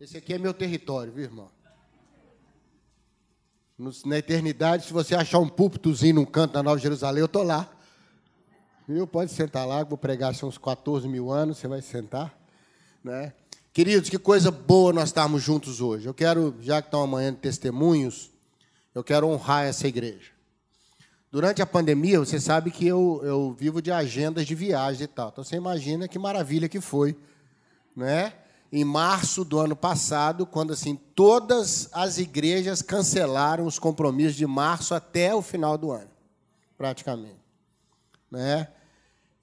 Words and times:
Esse 0.00 0.16
aqui 0.16 0.32
é 0.32 0.38
meu 0.38 0.54
território, 0.54 1.12
viu, 1.12 1.24
irmão? 1.24 1.50
Na 4.06 4.16
eternidade, 4.16 4.86
se 4.86 4.94
você 4.94 5.14
achar 5.14 5.38
um 5.38 5.48
púlpitozinho 5.48 6.14
num 6.14 6.24
canto 6.24 6.54
da 6.54 6.62
Nova 6.62 6.78
Jerusalém, 6.78 7.20
eu 7.20 7.26
estou 7.26 7.42
lá. 7.42 7.70
Viu? 8.88 9.06
Pode 9.06 9.30
sentar 9.30 9.66
lá, 9.66 9.84
vou 9.84 9.98
pregar 9.98 10.32
uns 10.42 10.56
14 10.56 11.06
mil 11.06 11.30
anos, 11.30 11.58
você 11.58 11.68
vai 11.68 11.82
sentar. 11.82 12.34
Né? 13.04 13.34
Queridos, 13.74 14.08
que 14.08 14.18
coisa 14.18 14.50
boa 14.50 14.90
nós 14.90 15.10
estarmos 15.10 15.42
juntos 15.42 15.82
hoje. 15.82 16.06
Eu 16.06 16.14
quero, 16.14 16.56
já 16.62 16.80
que 16.80 16.88
estão 16.88 17.02
amanhã 17.02 17.30
de 17.30 17.38
testemunhos, 17.38 18.30
eu 18.94 19.04
quero 19.04 19.28
honrar 19.28 19.66
essa 19.66 19.86
igreja. 19.86 20.30
Durante 21.30 21.60
a 21.60 21.66
pandemia, 21.66 22.18
você 22.18 22.40
sabe 22.40 22.70
que 22.70 22.86
eu, 22.86 23.20
eu 23.22 23.52
vivo 23.52 23.82
de 23.82 23.92
agendas 23.92 24.46
de 24.46 24.54
viagem 24.54 25.04
e 25.04 25.08
tal. 25.08 25.28
Então 25.28 25.44
você 25.44 25.56
imagina 25.56 26.08
que 26.08 26.18
maravilha 26.18 26.70
que 26.70 26.80
foi, 26.80 27.14
né? 27.94 28.32
Em 28.72 28.84
março 28.84 29.44
do 29.44 29.58
ano 29.58 29.74
passado, 29.74 30.46
quando 30.46 30.72
assim 30.72 30.94
todas 31.14 31.88
as 31.92 32.18
igrejas 32.18 32.82
cancelaram 32.82 33.66
os 33.66 33.78
compromissos 33.78 34.36
de 34.36 34.46
março 34.46 34.94
até 34.94 35.34
o 35.34 35.42
final 35.42 35.76
do 35.76 35.90
ano, 35.90 36.10
praticamente, 36.78 37.40
né? 38.30 38.68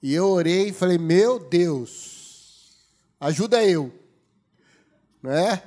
E 0.02 0.14
eu 0.14 0.28
orei 0.28 0.68
e 0.68 0.72
falei: 0.72 0.96
"Meu 0.96 1.38
Deus, 1.38 2.72
ajuda 3.20 3.62
eu". 3.62 3.92
Né? 5.22 5.62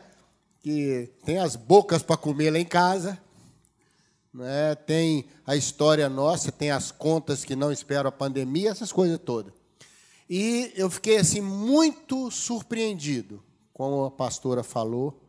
Que 0.62 1.12
tem 1.24 1.38
as 1.38 1.56
bocas 1.56 2.02
para 2.02 2.18
comer 2.18 2.52
lá 2.52 2.58
em 2.58 2.66
casa, 2.66 3.20
né? 4.34 4.74
tem 4.76 5.26
a 5.46 5.56
história 5.56 6.08
nossa, 6.10 6.52
tem 6.52 6.72
as 6.72 6.92
contas 6.92 7.44
que 7.44 7.56
não 7.56 7.72
esperam 7.72 8.08
a 8.08 8.12
pandemia, 8.12 8.70
essas 8.70 8.92
coisas 8.92 9.20
todas. 9.20 9.54
E 10.30 10.72
eu 10.76 10.90
fiquei 10.90 11.18
assim 11.18 11.42
muito 11.42 12.32
surpreendido, 12.32 13.44
como 13.82 14.06
a 14.06 14.12
pastora 14.12 14.62
falou, 14.62 15.20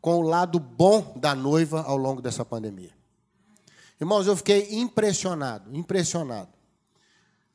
com 0.00 0.18
o 0.18 0.22
lado 0.22 0.60
bom 0.60 1.14
da 1.16 1.34
noiva 1.34 1.82
ao 1.82 1.96
longo 1.96 2.22
dessa 2.22 2.44
pandemia. 2.44 2.92
Irmãos, 4.00 4.28
eu 4.28 4.36
fiquei 4.36 4.68
impressionado, 4.76 5.76
impressionado. 5.76 6.50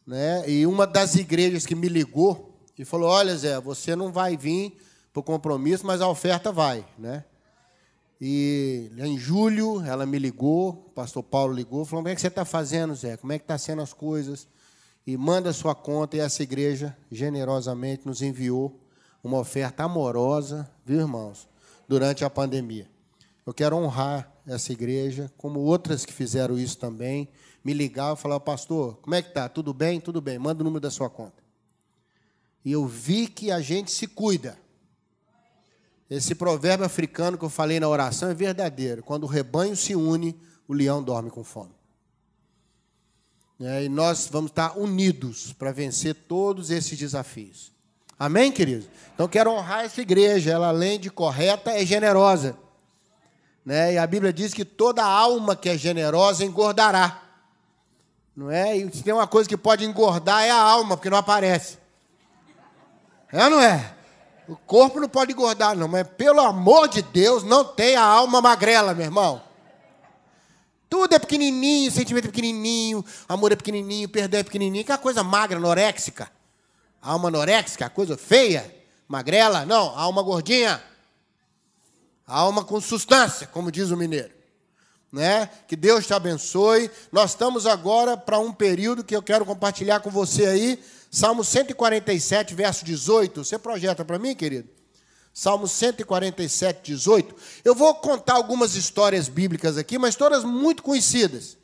Né? 0.06 0.44
E 0.50 0.68
uma 0.68 0.86
das 0.86 1.16
igrejas 1.16 1.66
que 1.66 1.76
me 1.76 1.88
ligou 1.88 2.60
e 2.78 2.84
falou: 2.84 3.10
Olha, 3.10 3.38
Zé, 3.38 3.58
você 3.62 3.96
não 3.96 4.12
vai 4.12 4.36
vir 4.36 4.78
para 5.14 5.22
o 5.22 5.24
compromisso, 5.24 5.88
mas 5.88 6.02
a 6.02 6.10
oferta 6.10 6.52
vai. 6.52 6.86
Né? 7.00 7.24
E 8.20 8.92
em 8.98 9.18
julho 9.18 9.82
ela 9.86 10.06
me 10.06 10.20
ligou, 10.20 10.72
o 10.72 10.92
pastor 10.92 11.24
Paulo 11.24 11.54
ligou, 11.54 11.86
falou: 11.86 12.04
como 12.04 12.10
é 12.10 12.16
que 12.16 12.20
você 12.20 12.28
está 12.28 12.44
fazendo, 12.44 12.94
Zé? 12.94 13.16
Como 13.16 13.32
é 13.32 13.40
que 13.40 13.46
está 13.46 13.58
sendo 13.58 13.82
as 13.82 13.94
coisas? 13.94 14.46
E 15.08 15.16
manda 15.16 15.54
sua 15.54 15.74
conta, 15.74 16.18
e 16.18 16.20
essa 16.20 16.44
igreja 16.44 16.98
generosamente 17.10 18.06
nos 18.06 18.22
enviou 18.22 18.83
uma 19.24 19.40
oferta 19.40 19.84
amorosa, 19.84 20.70
viu, 20.86 21.00
irmãos, 21.00 21.48
durante 21.88 22.26
a 22.26 22.30
pandemia. 22.30 22.90
Eu 23.46 23.54
quero 23.54 23.76
honrar 23.78 24.32
essa 24.46 24.74
igreja, 24.74 25.32
como 25.38 25.60
outras 25.62 26.06
que 26.06 26.12
fizeram 26.12 26.60
isso 26.60 26.78
também, 26.78 27.30
me 27.64 27.74
ligavam 27.74 28.16
e 28.16 28.18
falavam, 28.18 28.44
pastor, 28.44 28.98
como 28.98 29.16
é 29.16 29.22
que 29.22 29.30
está? 29.30 29.48
Tudo 29.48 29.74
bem? 29.74 30.00
Tudo 30.00 30.20
bem, 30.22 30.38
manda 30.38 30.62
o 30.62 30.64
número 30.64 30.82
da 30.82 30.92
sua 30.92 31.10
conta. 31.10 31.42
E 32.66 32.72
eu 32.72 32.86
vi 32.86 33.28
que 33.28 33.52
a 33.52 33.62
gente 33.62 33.92
se 33.92 34.08
cuida. 34.08 34.58
Esse 36.10 36.36
provérbio 36.36 36.86
africano 36.86 37.38
que 37.38 37.46
eu 37.46 37.50
falei 37.50 37.80
na 37.80 37.88
oração 37.88 38.30
é 38.30 38.34
verdadeiro. 38.34 39.02
Quando 39.04 39.24
o 39.24 39.28
rebanho 39.28 39.76
se 39.76 39.96
une, 39.96 40.40
o 40.68 40.74
leão 40.74 41.02
dorme 41.02 41.30
com 41.30 41.44
fome. 41.44 41.74
É, 43.60 43.86
e 43.86 43.90
nós 43.90 44.28
vamos 44.32 44.52
estar 44.52 44.78
unidos 44.78 45.54
para 45.54 45.72
vencer 45.72 46.14
todos 46.14 46.70
esses 46.70 46.98
desafios. 46.98 47.73
Amém, 48.24 48.54
queridos? 48.54 48.88
Então 49.14 49.28
quero 49.28 49.52
honrar 49.52 49.84
essa 49.84 50.00
igreja. 50.00 50.50
Ela, 50.50 50.70
além 50.70 50.98
de 50.98 51.10
correta, 51.10 51.72
é 51.72 51.86
generosa. 51.86 52.58
Né? 53.66 53.96
E 53.96 53.98
a 53.98 54.08
Bíblia 54.08 54.32
diz 54.32 54.54
que 54.54 54.64
toda 54.64 55.04
alma 55.04 55.58
que 55.58 55.68
é 55.68 55.78
generosa 55.78 56.46
engordará. 56.46 57.22
Não 58.34 58.50
é? 58.50 58.78
E 58.78 58.90
se 58.96 59.04
tem 59.04 59.14
uma 59.14 59.28
coisa 59.28 59.50
que 59.50 59.58
pode 59.58 59.84
engordar 59.84 60.42
é 60.42 60.50
a 60.50 60.56
alma, 60.56 60.96
porque 60.96 61.10
não 61.10 61.18
aparece. 61.18 61.78
É 63.30 63.44
ou 63.44 63.50
não 63.50 63.60
é? 63.60 63.94
O 64.48 64.56
corpo 64.56 65.02
não 65.02 65.10
pode 65.10 65.34
engordar, 65.34 65.76
não, 65.76 65.90
mas 65.90 66.08
pelo 66.08 66.40
amor 66.40 66.88
de 66.88 67.02
Deus, 67.02 67.44
não 67.44 67.66
tem 67.66 67.98
a 67.98 68.04
alma 68.04 68.42
magrela, 68.42 68.94
meu 68.94 69.04
irmão. 69.04 69.42
Tudo 70.90 71.14
é 71.14 71.20
pequenininho, 71.20 71.92
sentimento 71.92 72.30
é 72.30 72.32
pequenininho, 72.32 73.04
amor 73.28 73.52
é 73.52 73.58
pequenininho, 73.58 74.08
perdão 74.08 74.40
é 74.40 74.44
pequenininho, 74.44 74.86
que 74.86 74.94
é 74.94 74.98
coisa 74.98 75.24
magra, 75.24 75.58
anoréxica. 75.58 76.32
Alma 77.04 77.28
anoréxica, 77.28 77.90
coisa 77.90 78.18
feia, 78.18 78.74
magrela, 79.08 79.66
não, 79.66 79.98
alma 79.98 80.24
gordinha. 80.24 80.82
Alma 82.26 82.64
com 82.64 82.80
substância, 82.80 83.46
como 83.46 83.72
diz 83.72 83.92
o 83.92 83.98
mineiro. 83.98 84.32
Né? 85.12 85.48
Que 85.68 85.76
Deus 85.76 86.08
te 86.08 86.14
abençoe. 86.14 86.90
Nós 87.12 87.32
estamos 87.32 87.68
agora 87.68 88.18
para 88.18 88.40
um 88.40 88.52
período 88.52 89.04
que 89.04 89.16
eu 89.16 89.22
quero 89.22 89.46
compartilhar 89.46 90.00
com 90.00 90.10
você 90.10 90.46
aí 90.48 90.84
Salmo 91.14 91.44
147, 91.44 92.56
verso 92.56 92.84
18. 92.84 93.44
Você 93.44 93.60
projeta 93.60 94.04
para 94.04 94.18
mim, 94.18 94.34
querido? 94.34 94.68
Salmo 95.32 95.68
147, 95.68 96.82
18. 96.84 97.36
Eu 97.64 97.76
vou 97.76 97.94
contar 97.94 98.34
algumas 98.34 98.74
histórias 98.74 99.28
bíblicas 99.28 99.78
aqui, 99.78 100.00
mas 100.00 100.16
todas 100.16 100.44
muito 100.44 100.82
conhecidas. 100.82 101.56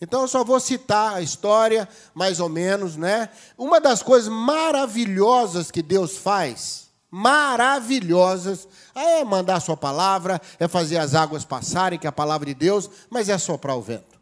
Então 0.00 0.22
eu 0.22 0.28
só 0.28 0.44
vou 0.44 0.60
citar 0.60 1.14
a 1.14 1.22
história, 1.22 1.88
mais 2.14 2.40
ou 2.40 2.48
menos, 2.48 2.96
né? 2.96 3.28
Uma 3.56 3.80
das 3.80 4.02
coisas 4.02 4.28
maravilhosas 4.28 5.70
que 5.70 5.82
Deus 5.82 6.16
faz, 6.16 6.90
maravilhosas, 7.10 8.68
é 8.94 9.24
mandar 9.24 9.56
a 9.56 9.60
sua 9.60 9.76
palavra, 9.76 10.40
é 10.58 10.66
fazer 10.66 10.98
as 10.98 11.14
águas 11.14 11.44
passarem, 11.44 11.98
que 11.98 12.06
é 12.06 12.08
a 12.08 12.12
palavra 12.12 12.46
de 12.46 12.54
Deus, 12.54 12.90
mas 13.08 13.28
é 13.28 13.38
soprar 13.38 13.76
o 13.76 13.82
vento. 13.82 14.20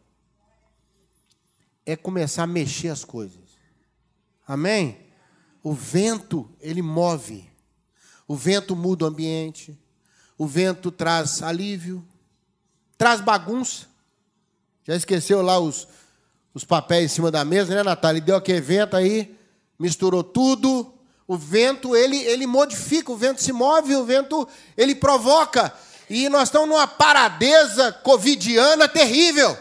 É 1.85 1.97
começar 1.97 2.45
a 2.45 2.47
mexer 2.47 2.89
as 2.89 3.05
coisas. 3.05 3.41
Amém? 4.47 4.99
O 5.63 5.73
vento, 5.73 6.49
ele 6.61 6.83
move. 6.83 7.51
O 8.29 8.37
vento 8.37 8.77
muda 8.77 9.05
o 9.05 9.09
ambiente. 9.09 9.79
O 10.37 10.47
vento 10.47 10.91
traz 10.91 11.43
alívio, 11.43 12.05
traz 12.99 13.21
bagunça. 13.21 13.92
Já 14.85 14.97
esqueceu 14.97 15.43
lá 15.43 15.59
os, 15.59 15.87
os 16.53 16.65
papéis 16.65 17.11
em 17.13 17.15
cima 17.15 17.31
da 17.31 17.45
mesa, 17.45 17.75
né, 17.75 17.83
Natália? 17.83 18.21
Deu 18.21 18.37
aquele 18.37 18.61
vento 18.61 18.97
aí, 18.97 19.37
misturou 19.79 20.25
tudo. 20.25 20.93
O 21.27 21.37
vento, 21.37 21.95
ele, 21.95 22.19
ele 22.19 22.47
modifica, 22.47 23.13
o 23.13 23.17
vento 23.17 23.41
se 23.41 23.53
move, 23.53 23.95
o 23.95 24.05
vento, 24.05 24.47
ele 24.77 24.95
provoca. 24.95 25.73
E 26.11 26.29
nós 26.29 26.45
estamos 26.45 26.69
numa 26.69 26.87
paradeza 26.87 27.93
covidiana 27.93 28.89
terrível. 28.89 29.57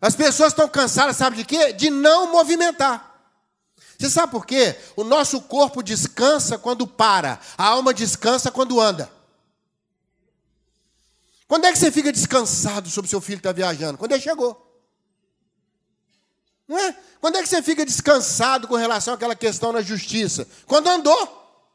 As 0.00 0.16
pessoas 0.16 0.52
estão 0.52 0.68
cansadas, 0.68 1.16
sabe 1.16 1.36
de 1.36 1.44
quê? 1.44 1.72
De 1.72 1.88
não 1.88 2.32
movimentar. 2.32 3.12
Você 3.96 4.10
sabe 4.10 4.32
por 4.32 4.44
quê? 4.44 4.76
O 4.96 5.04
nosso 5.04 5.40
corpo 5.42 5.80
descansa 5.80 6.58
quando 6.58 6.88
para, 6.88 7.38
a 7.56 7.68
alma 7.68 7.94
descansa 7.94 8.50
quando 8.50 8.80
anda. 8.80 9.08
Quando 11.52 11.66
é 11.66 11.72
que 11.72 11.78
você 11.78 11.92
fica 11.92 12.10
descansado 12.10 12.88
sobre 12.88 13.10
seu 13.10 13.20
filho 13.20 13.36
estar 13.36 13.52
viajando? 13.52 13.98
Quando 13.98 14.12
ele 14.12 14.22
chegou. 14.22 14.74
Não 16.66 16.78
é? 16.78 16.96
Quando 17.20 17.36
é 17.36 17.42
que 17.42 17.48
você 17.50 17.62
fica 17.62 17.84
descansado 17.84 18.66
com 18.66 18.74
relação 18.74 19.12
àquela 19.12 19.36
questão 19.36 19.70
na 19.70 19.82
justiça? 19.82 20.48
Quando 20.66 20.88
andou. 20.88 21.68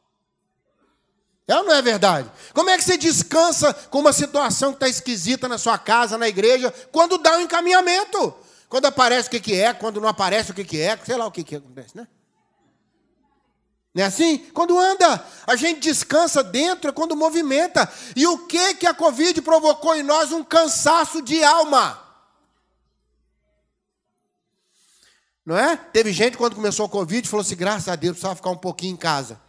É 1.47 1.55
ou 1.55 1.63
não 1.63 1.73
é 1.75 1.81
verdade? 1.83 2.27
Como 2.55 2.71
é 2.71 2.77
que 2.79 2.83
você 2.83 2.97
descansa 2.97 3.71
com 3.71 3.99
uma 3.99 4.11
situação 4.11 4.71
que 4.71 4.77
está 4.77 4.89
esquisita 4.89 5.47
na 5.47 5.59
sua 5.59 5.77
casa, 5.77 6.17
na 6.17 6.27
igreja, 6.27 6.73
quando 6.91 7.19
dá 7.19 7.37
um 7.37 7.41
encaminhamento? 7.41 8.33
Quando 8.67 8.87
aparece 8.87 9.27
o 9.27 9.31
que, 9.31 9.39
que 9.39 9.53
é, 9.53 9.75
quando 9.75 10.01
não 10.01 10.09
aparece 10.09 10.49
o 10.49 10.55
que, 10.55 10.65
que 10.65 10.81
é, 10.81 10.97
sei 11.05 11.17
lá 11.17 11.27
o 11.27 11.31
que, 11.31 11.43
que 11.43 11.55
acontece, 11.55 11.95
né? 11.95 12.07
Não 13.93 14.03
é 14.03 14.05
assim? 14.05 14.37
Quando 14.53 14.77
anda, 14.77 15.25
a 15.45 15.55
gente 15.55 15.79
descansa 15.79 16.43
dentro, 16.43 16.89
é 16.89 16.93
quando 16.93 17.15
movimenta. 17.15 17.91
E 18.15 18.27
o 18.27 18.45
que 18.45 18.75
que 18.75 18.85
a 18.85 18.93
Covid 18.93 19.41
provocou 19.41 19.95
em 19.95 20.03
nós? 20.03 20.31
Um 20.31 20.43
cansaço 20.43 21.21
de 21.21 21.43
alma. 21.43 22.03
Não 25.45 25.57
é? 25.57 25.77
Teve 25.77 26.11
gente 26.11 26.37
quando 26.37 26.55
começou 26.55 26.85
a 26.85 26.89
Covid 26.89 27.27
falou 27.27 27.41
assim: 27.41 27.55
graças 27.55 27.87
a 27.87 27.95
Deus, 27.95 28.13
precisava 28.13 28.35
ficar 28.35 28.49
um 28.49 28.57
pouquinho 28.57 28.93
em 28.93 28.97
casa. 28.97 29.41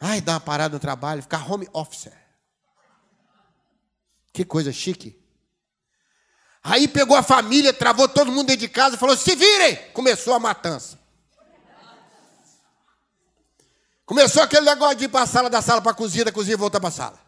Ai, 0.00 0.20
dar 0.20 0.34
uma 0.34 0.40
parada 0.40 0.74
no 0.74 0.80
trabalho, 0.80 1.22
ficar 1.22 1.50
home 1.50 1.66
office. 1.72 2.10
Que 4.32 4.44
coisa 4.44 4.72
chique. 4.72 5.18
Aí 6.62 6.86
pegou 6.86 7.16
a 7.16 7.22
família, 7.22 7.72
travou 7.72 8.08
todo 8.08 8.30
mundo 8.32 8.48
dentro 8.48 8.60
de 8.60 8.68
casa 8.68 8.96
e 8.96 8.98
falou: 8.98 9.16
se 9.16 9.34
virem! 9.34 9.76
Começou 9.92 10.34
a 10.34 10.38
matança. 10.38 11.03
Começou 14.06 14.42
aquele 14.42 14.66
negócio 14.66 14.96
de 14.96 15.04
ir 15.04 15.08
para 15.08 15.22
a 15.22 15.26
sala, 15.26 15.48
da 15.48 15.62
sala 15.62 15.80
para 15.80 15.92
a 15.92 15.94
cozinha, 15.94 16.26
da 16.26 16.32
cozinha 16.32 16.56
voltar 16.56 16.78
para 16.78 16.88
a 16.88 16.92
sala. 16.92 17.18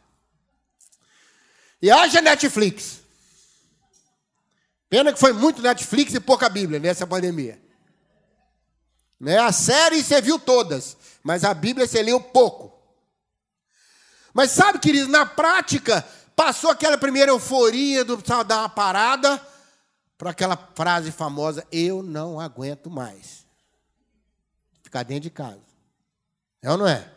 E 1.81 1.91
haja 1.91 2.21
Netflix. 2.21 3.01
Pena 4.89 5.13
que 5.13 5.19
foi 5.19 5.33
muito 5.33 5.63
Netflix 5.63 6.15
e 6.15 6.21
pouca 6.21 6.49
Bíblia 6.49 6.79
nessa 6.79 7.07
pandemia. 7.07 7.61
Né? 9.19 9.39
A 9.39 9.51
série 9.53 10.03
você 10.03 10.21
viu 10.21 10.39
todas, 10.39 10.97
mas 11.23 11.45
a 11.45 11.55
Bíblia 11.55 11.87
você 11.87 12.03
leu 12.03 12.21
pouco. 12.21 12.77
Mas 14.33 14.51
sabe, 14.51 14.79
queridos, 14.79 15.09
na 15.09 15.25
prática, 15.25 16.07
passou 16.37 16.71
aquela 16.71 16.99
primeira 16.99 17.33
euforia 17.33 18.05
do 18.05 18.19
dar 18.45 18.59
uma 18.59 18.69
parada 18.69 19.41
para 20.19 20.31
aquela 20.31 20.57
frase 20.75 21.11
famosa: 21.11 21.67
Eu 21.73 22.03
não 22.03 22.39
aguento 22.39 22.91
mais. 22.91 23.47
Ficar 24.83 25.03
dentro 25.03 25.23
de 25.23 25.31
casa. 25.31 25.66
É 26.63 26.71
ou 26.71 26.77
não 26.77 26.87
é? 26.87 27.13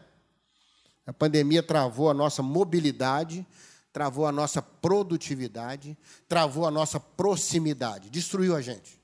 A 1.05 1.13
pandemia 1.13 1.63
travou 1.63 2.09
a 2.09 2.13
nossa 2.13 2.43
mobilidade, 2.43 3.45
travou 3.91 4.27
a 4.27 4.31
nossa 4.31 4.61
produtividade, 4.61 5.97
travou 6.27 6.67
a 6.67 6.71
nossa 6.71 6.99
proximidade, 6.99 8.09
destruiu 8.09 8.55
a 8.55 8.61
gente. 8.61 8.99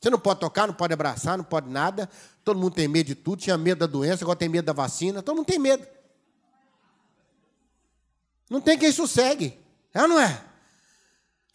Você 0.00 0.10
não 0.10 0.18
pode 0.18 0.40
tocar, 0.40 0.66
não 0.66 0.74
pode 0.74 0.92
abraçar, 0.92 1.36
não 1.36 1.44
pode 1.44 1.68
nada. 1.68 2.08
Todo 2.44 2.60
mundo 2.60 2.74
tem 2.74 2.86
medo 2.86 3.06
de 3.06 3.14
tudo, 3.14 3.42
tinha 3.42 3.58
medo 3.58 3.80
da 3.80 3.86
doença, 3.86 4.24
agora 4.24 4.38
tem 4.38 4.48
medo 4.48 4.64
da 4.64 4.72
vacina, 4.72 5.22
todo 5.22 5.36
mundo 5.36 5.46
tem 5.46 5.58
medo. 5.58 5.86
Não 8.48 8.60
tem 8.60 8.78
quem 8.78 8.92
sossegue. 8.92 9.58
É 9.92 10.02
ou 10.02 10.08
não 10.08 10.20
é? 10.20 10.40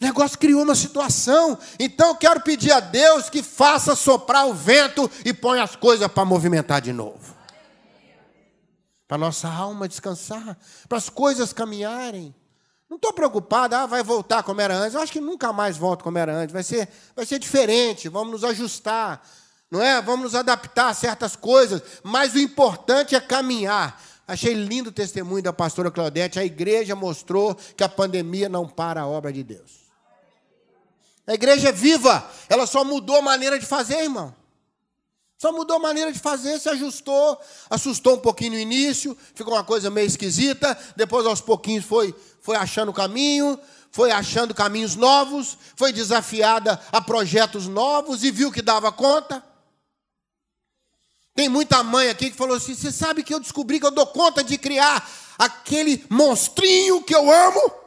O 0.01 0.03
negócio 0.03 0.37
criou 0.37 0.63
uma 0.63 0.75
situação. 0.75 1.57
Então 1.79 2.09
eu 2.09 2.15
quero 2.15 2.41
pedir 2.41 2.71
a 2.71 2.79
Deus 2.79 3.29
que 3.29 3.41
faça 3.41 3.95
soprar 3.95 4.47
o 4.47 4.53
vento 4.53 5.09
e 5.23 5.33
ponha 5.33 5.63
as 5.63 5.75
coisas 5.75 6.07
para 6.11 6.25
movimentar 6.25 6.81
de 6.81 6.91
novo. 6.91 7.40
Para 9.11 9.17
nossa 9.17 9.49
alma 9.49 9.89
descansar, 9.89 10.57
para 10.87 10.97
as 10.97 11.09
coisas 11.09 11.51
caminharem. 11.51 12.33
Não 12.89 12.95
estou 12.95 13.11
preocupado, 13.11 13.75
ah, 13.75 13.85
vai 13.85 14.01
voltar 14.01 14.41
como 14.41 14.61
era 14.61 14.73
antes. 14.73 14.93
Eu 14.93 15.01
acho 15.01 15.11
que 15.11 15.19
nunca 15.19 15.51
mais 15.51 15.75
volta 15.75 16.01
como 16.01 16.17
era 16.17 16.33
antes. 16.33 16.53
Vai 16.53 16.63
ser, 16.63 16.87
vai 17.13 17.25
ser 17.25 17.37
diferente, 17.37 18.07
vamos 18.07 18.31
nos 18.31 18.43
ajustar, 18.45 19.21
não 19.69 19.83
é? 19.83 20.01
Vamos 20.01 20.23
nos 20.23 20.35
adaptar 20.35 20.87
a 20.87 20.93
certas 20.93 21.35
coisas. 21.35 21.83
Mas 22.01 22.35
o 22.35 22.39
importante 22.39 23.13
é 23.13 23.19
caminhar. 23.19 24.01
Achei 24.25 24.53
lindo 24.53 24.91
o 24.91 24.93
testemunho 24.93 25.43
da 25.43 25.51
pastora 25.51 25.91
Claudete. 25.91 26.39
A 26.39 26.45
igreja 26.45 26.95
mostrou 26.95 27.53
que 27.75 27.83
a 27.83 27.89
pandemia 27.89 28.47
não 28.47 28.65
para 28.65 29.01
a 29.01 29.07
obra 29.07 29.33
de 29.33 29.43
Deus. 29.43 29.71
A 31.27 31.33
igreja 31.33 31.67
é 31.67 31.73
viva, 31.73 32.25
ela 32.47 32.65
só 32.65 32.85
mudou 32.85 33.17
a 33.17 33.21
maneira 33.21 33.59
de 33.59 33.65
fazer, 33.65 34.03
irmão. 34.03 34.33
Só 35.41 35.51
mudou 35.51 35.77
a 35.77 35.79
maneira 35.79 36.11
de 36.11 36.19
fazer, 36.19 36.59
se 36.59 36.69
ajustou, 36.69 37.35
assustou 37.67 38.13
um 38.13 38.19
pouquinho 38.19 38.51
no 38.51 38.59
início, 38.59 39.17
ficou 39.33 39.55
uma 39.55 39.63
coisa 39.63 39.89
meio 39.89 40.05
esquisita, 40.05 40.77
depois 40.95 41.25
aos 41.25 41.41
pouquinhos 41.41 41.83
foi, 41.83 42.13
foi 42.41 42.55
achando 42.55 42.93
caminho, 42.93 43.59
foi 43.89 44.11
achando 44.11 44.53
caminhos 44.53 44.95
novos, 44.95 45.57
foi 45.75 45.91
desafiada 45.91 46.79
a 46.91 47.01
projetos 47.01 47.65
novos 47.65 48.23
e 48.23 48.29
viu 48.29 48.51
que 48.51 48.61
dava 48.61 48.91
conta. 48.91 49.43
Tem 51.33 51.49
muita 51.49 51.81
mãe 51.81 52.07
aqui 52.09 52.29
que 52.29 52.37
falou 52.37 52.57
assim: 52.57 52.75
você 52.75 52.91
sabe 52.91 53.23
que 53.23 53.33
eu 53.33 53.39
descobri 53.39 53.79
que 53.79 53.85
eu 53.87 53.89
dou 53.89 54.05
conta 54.05 54.43
de 54.43 54.59
criar 54.59 55.09
aquele 55.39 56.05
monstrinho 56.07 57.01
que 57.01 57.15
eu 57.15 57.31
amo? 57.31 57.80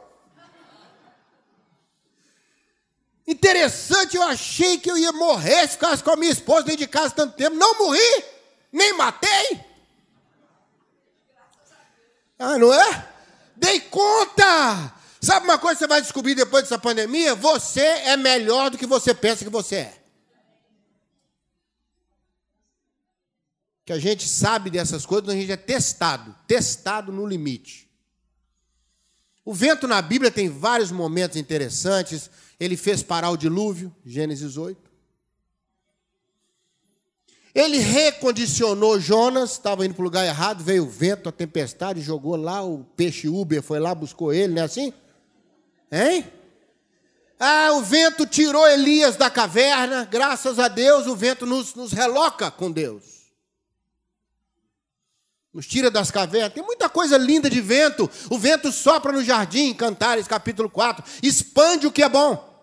Interessante, 3.27 4.15
eu 4.15 4.23
achei 4.23 4.77
que 4.77 4.89
eu 4.89 4.97
ia 4.97 5.11
morrer 5.11 5.61
se 5.61 5.73
ficasse 5.73 6.03
com 6.03 6.11
a 6.11 6.15
minha 6.15 6.31
esposa 6.31 6.63
dentro 6.63 6.81
de 6.81 6.87
casa 6.87 7.13
tanto 7.13 7.35
tempo. 7.35 7.55
Não 7.55 7.77
morri, 7.79 8.23
nem 8.71 8.93
matei. 8.93 9.65
Ah, 12.37 12.57
não 12.57 12.73
é? 12.73 13.09
Dei 13.55 13.79
conta. 13.79 14.93
Sabe 15.19 15.45
uma 15.45 15.57
coisa 15.57 15.75
que 15.75 15.79
você 15.79 15.87
vai 15.87 16.01
descobrir 16.01 16.35
depois 16.35 16.63
dessa 16.63 16.77
pandemia? 16.77 17.33
Você 17.33 17.81
é 17.81 18.15
melhor 18.15 18.69
do 18.69 18.77
que 18.77 18.85
você 18.85 19.13
pensa 19.13 19.43
que 19.43 19.49
você 19.49 19.75
é. 19.77 20.05
que 23.85 23.93
a 23.93 23.99
gente 23.99 24.27
sabe 24.27 24.71
dessas 24.71 25.05
coisas, 25.05 25.29
a 25.29 25.33
gente 25.33 25.51
é 25.51 25.57
testado, 25.57 26.35
testado 26.47 27.11
no 27.11 27.25
limite. 27.25 27.87
O 29.45 29.53
vento 29.53 29.87
na 29.87 30.01
Bíblia 30.01 30.31
tem 30.31 30.49
vários 30.49 30.91
momentos 30.91 31.37
interessantes. 31.37 32.31
Ele 32.59 32.77
fez 32.77 33.03
parar 33.03 33.29
o 33.31 33.37
dilúvio, 33.37 33.93
Gênesis 34.05 34.57
8. 34.57 34.79
Ele 37.53 37.77
recondicionou 37.77 38.99
Jonas, 38.99 39.51
estava 39.51 39.85
indo 39.85 39.93
para 39.93 40.01
o 40.01 40.05
lugar 40.05 40.25
errado, 40.25 40.63
veio 40.63 40.83
o 40.83 40.89
vento, 40.89 41.29
a 41.29 41.31
tempestade, 41.31 42.01
jogou 42.01 42.35
lá, 42.35 42.63
o 42.63 42.83
peixe 42.97 43.29
Uber 43.29 43.61
foi 43.61 43.79
lá, 43.79 43.95
buscou 43.95 44.33
ele, 44.33 44.53
não 44.53 44.61
é 44.61 44.65
assim? 44.65 44.93
Hein? 45.91 46.27
Ah, 47.39 47.71
o 47.73 47.81
vento 47.81 48.25
tirou 48.25 48.67
Elias 48.67 49.15
da 49.15 49.29
caverna, 49.29 50.05
graças 50.05 50.59
a 50.59 50.67
Deus, 50.67 51.07
o 51.07 51.15
vento 51.15 51.45
nos, 51.45 51.75
nos 51.75 51.93
reloca 51.93 52.51
com 52.51 52.71
Deus 52.71 53.24
nos 55.55 55.65
tira 55.65 55.89
das 55.89 56.11
cavernas. 56.11 56.53
Tem 56.53 56.61
muita 56.61 56.89
coisa 56.89 57.17
linda 57.17 57.49
de 57.49 57.61
vento. 57.61 58.11
O 58.29 58.37
vento 58.37 58.73
sopra 58.73 59.13
no 59.13 59.23
jardim, 59.23 59.73
Cantares, 59.73 60.27
capítulo 60.27 60.69
4. 60.69 61.01
Expande 61.23 61.87
o 61.87 61.91
que 61.91 62.03
é 62.03 62.09
bom. 62.09 62.53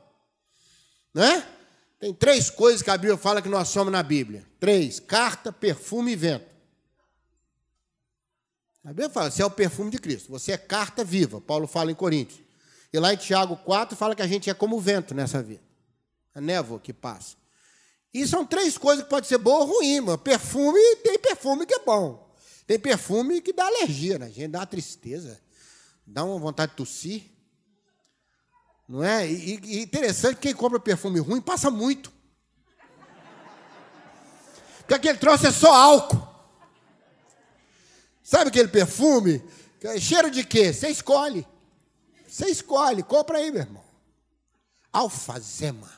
Né? 1.15 1.43
Tem 1.99 2.12
três 2.12 2.50
coisas 2.50 2.83
que 2.83 2.91
a 2.91 2.97
Bíblia 2.99 3.17
fala 3.17 3.41
que 3.41 3.49
nós 3.49 3.69
somos 3.69 3.91
na 3.91 4.03
Bíblia: 4.03 4.47
três: 4.61 5.00
carta, 5.00 5.50
perfume 5.50 6.12
e 6.12 6.17
vento. 6.17 6.47
A 8.85 8.89
Bíblia 8.89 9.09
fala: 9.09 9.31
você 9.31 9.41
é 9.41 9.47
o 9.47 9.50
perfume 9.50 9.91
de 9.91 9.99
Cristo, 9.99 10.31
você 10.31 10.53
é 10.53 10.59
carta 10.59 11.03
viva. 11.03 11.41
Paulo 11.41 11.67
fala 11.67 11.91
em 11.91 11.94
Coríntios. 11.94 12.41
E 12.93 12.99
lá 12.99 13.15
em 13.15 13.17
Tiago 13.17 13.56
4 13.56 13.97
fala 13.97 14.15
que 14.15 14.21
a 14.21 14.27
gente 14.27 14.50
é 14.50 14.55
como 14.55 14.77
o 14.77 14.81
vento 14.81 15.15
nessa 15.15 15.43
vida 15.43 15.62
a 16.35 16.41
névoa 16.41 16.79
que 16.79 16.93
passa. 16.93 17.37
E 18.12 18.27
são 18.27 18.44
três 18.44 18.77
coisas 18.77 19.05
que 19.05 19.11
pode 19.11 19.27
ser 19.27 19.39
boa 19.39 19.61
ou 19.61 19.79
ruim, 19.79 20.00
mano. 20.00 20.19
Perfume, 20.19 20.97
tem 20.97 21.19
perfume 21.19 21.65
que 21.65 21.75
é 21.75 21.79
bom. 21.79 22.31
Tem 22.67 22.79
perfume 22.79 23.41
que 23.41 23.53
dá 23.53 23.67
alergia 23.67 24.19
na 24.19 24.29
gente, 24.29 24.49
dá 24.49 24.61
uma 24.61 24.67
tristeza, 24.67 25.41
dá 26.06 26.25
uma 26.25 26.38
vontade 26.38 26.73
de 26.73 26.76
tossir. 26.76 27.25
Não 28.88 29.03
é? 29.03 29.31
E, 29.31 29.59
e 29.62 29.82
interessante, 29.82 30.37
quem 30.37 30.55
compra 30.55 30.79
perfume 30.79 31.19
ruim 31.19 31.41
passa 31.41 31.70
muito. 31.70 32.12
Porque 34.79 34.94
aquele 34.94 35.19
troço 35.19 35.47
é 35.47 35.53
só 35.53 35.73
álcool. 35.73 36.29
Sabe 38.23 38.49
aquele 38.49 38.69
perfume? 38.69 39.43
É 39.82 39.99
cheiro 39.99 40.31
de 40.31 40.44
quê? 40.44 40.73
Você 40.73 40.88
escolhe. 40.88 41.47
Você 42.26 42.47
escolhe. 42.47 43.03
Compra 43.03 43.38
aí, 43.38 43.50
meu 43.50 43.62
irmão. 43.62 43.85
Alfazema. 44.93 45.91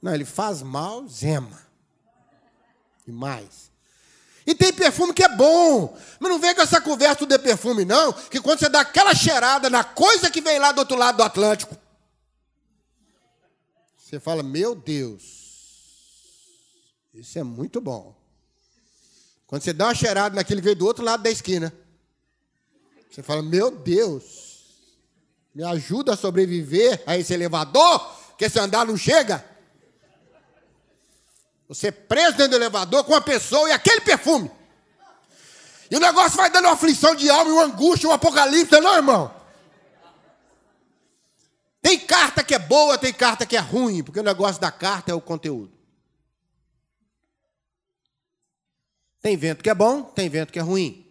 Não, 0.00 0.14
ele 0.14 0.24
faz 0.24 0.62
mal, 0.62 1.06
zema. 1.08 1.62
E 3.06 3.12
mais. 3.12 3.70
E 4.46 4.54
tem 4.54 4.72
perfume 4.72 5.14
que 5.14 5.24
é 5.24 5.28
bom. 5.28 5.96
Mas 6.20 6.30
não 6.30 6.38
vem 6.38 6.54
com 6.54 6.60
essa 6.60 6.80
conversa 6.80 7.24
de 7.26 7.38
perfume, 7.38 7.84
não. 7.84 8.12
Que 8.12 8.40
quando 8.40 8.58
você 8.58 8.68
dá 8.68 8.80
aquela 8.80 9.14
cheirada 9.14 9.70
na 9.70 9.82
coisa 9.82 10.30
que 10.30 10.40
vem 10.40 10.58
lá 10.58 10.72
do 10.72 10.78
outro 10.78 10.96
lado 10.96 11.16
do 11.16 11.22
Atlântico, 11.22 11.76
você 13.98 14.20
fala: 14.20 14.42
Meu 14.42 14.74
Deus, 14.74 15.22
isso 17.14 17.38
é 17.38 17.42
muito 17.42 17.80
bom. 17.80 18.14
Quando 19.46 19.62
você 19.62 19.72
dá 19.72 19.86
uma 19.86 19.94
cheirada 19.94 20.34
naquele 20.34 20.60
que 20.60 20.64
veio 20.64 20.76
do 20.76 20.86
outro 20.86 21.04
lado 21.04 21.22
da 21.22 21.30
esquina, 21.30 21.72
você 23.10 23.22
fala: 23.22 23.42
Meu 23.42 23.70
Deus, 23.70 24.64
me 25.54 25.64
ajuda 25.64 26.12
a 26.12 26.16
sobreviver 26.16 27.02
a 27.06 27.16
esse 27.16 27.32
elevador, 27.32 28.14
que 28.36 28.44
esse 28.44 28.58
andar 28.58 28.86
não 28.86 28.96
chega. 28.96 29.53
Você 31.68 31.90
preso 31.90 32.36
dentro 32.36 32.50
do 32.50 32.56
elevador 32.56 33.04
com 33.04 33.12
uma 33.12 33.20
pessoa 33.20 33.68
e 33.68 33.72
aquele 33.72 34.00
perfume. 34.02 34.50
E 35.90 35.96
o 35.96 36.00
negócio 36.00 36.36
vai 36.36 36.50
dando 36.50 36.66
uma 36.66 36.74
aflição 36.74 37.14
de 37.14 37.28
alma, 37.30 37.50
uma 37.50 37.64
angústia, 37.64 38.08
um 38.08 38.12
apocalipse, 38.12 38.80
não, 38.80 38.96
irmão? 38.96 39.34
Tem 41.80 41.98
carta 41.98 42.42
que 42.42 42.54
é 42.54 42.58
boa, 42.58 42.96
tem 42.96 43.12
carta 43.12 43.44
que 43.44 43.56
é 43.56 43.60
ruim, 43.60 44.02
porque 44.02 44.20
o 44.20 44.22
negócio 44.22 44.60
da 44.60 44.70
carta 44.70 45.12
é 45.12 45.14
o 45.14 45.20
conteúdo. 45.20 45.72
Tem 49.20 49.36
vento 49.36 49.62
que 49.62 49.70
é 49.70 49.74
bom, 49.74 50.02
tem 50.02 50.28
vento 50.28 50.52
que 50.52 50.58
é 50.58 50.62
ruim. 50.62 51.06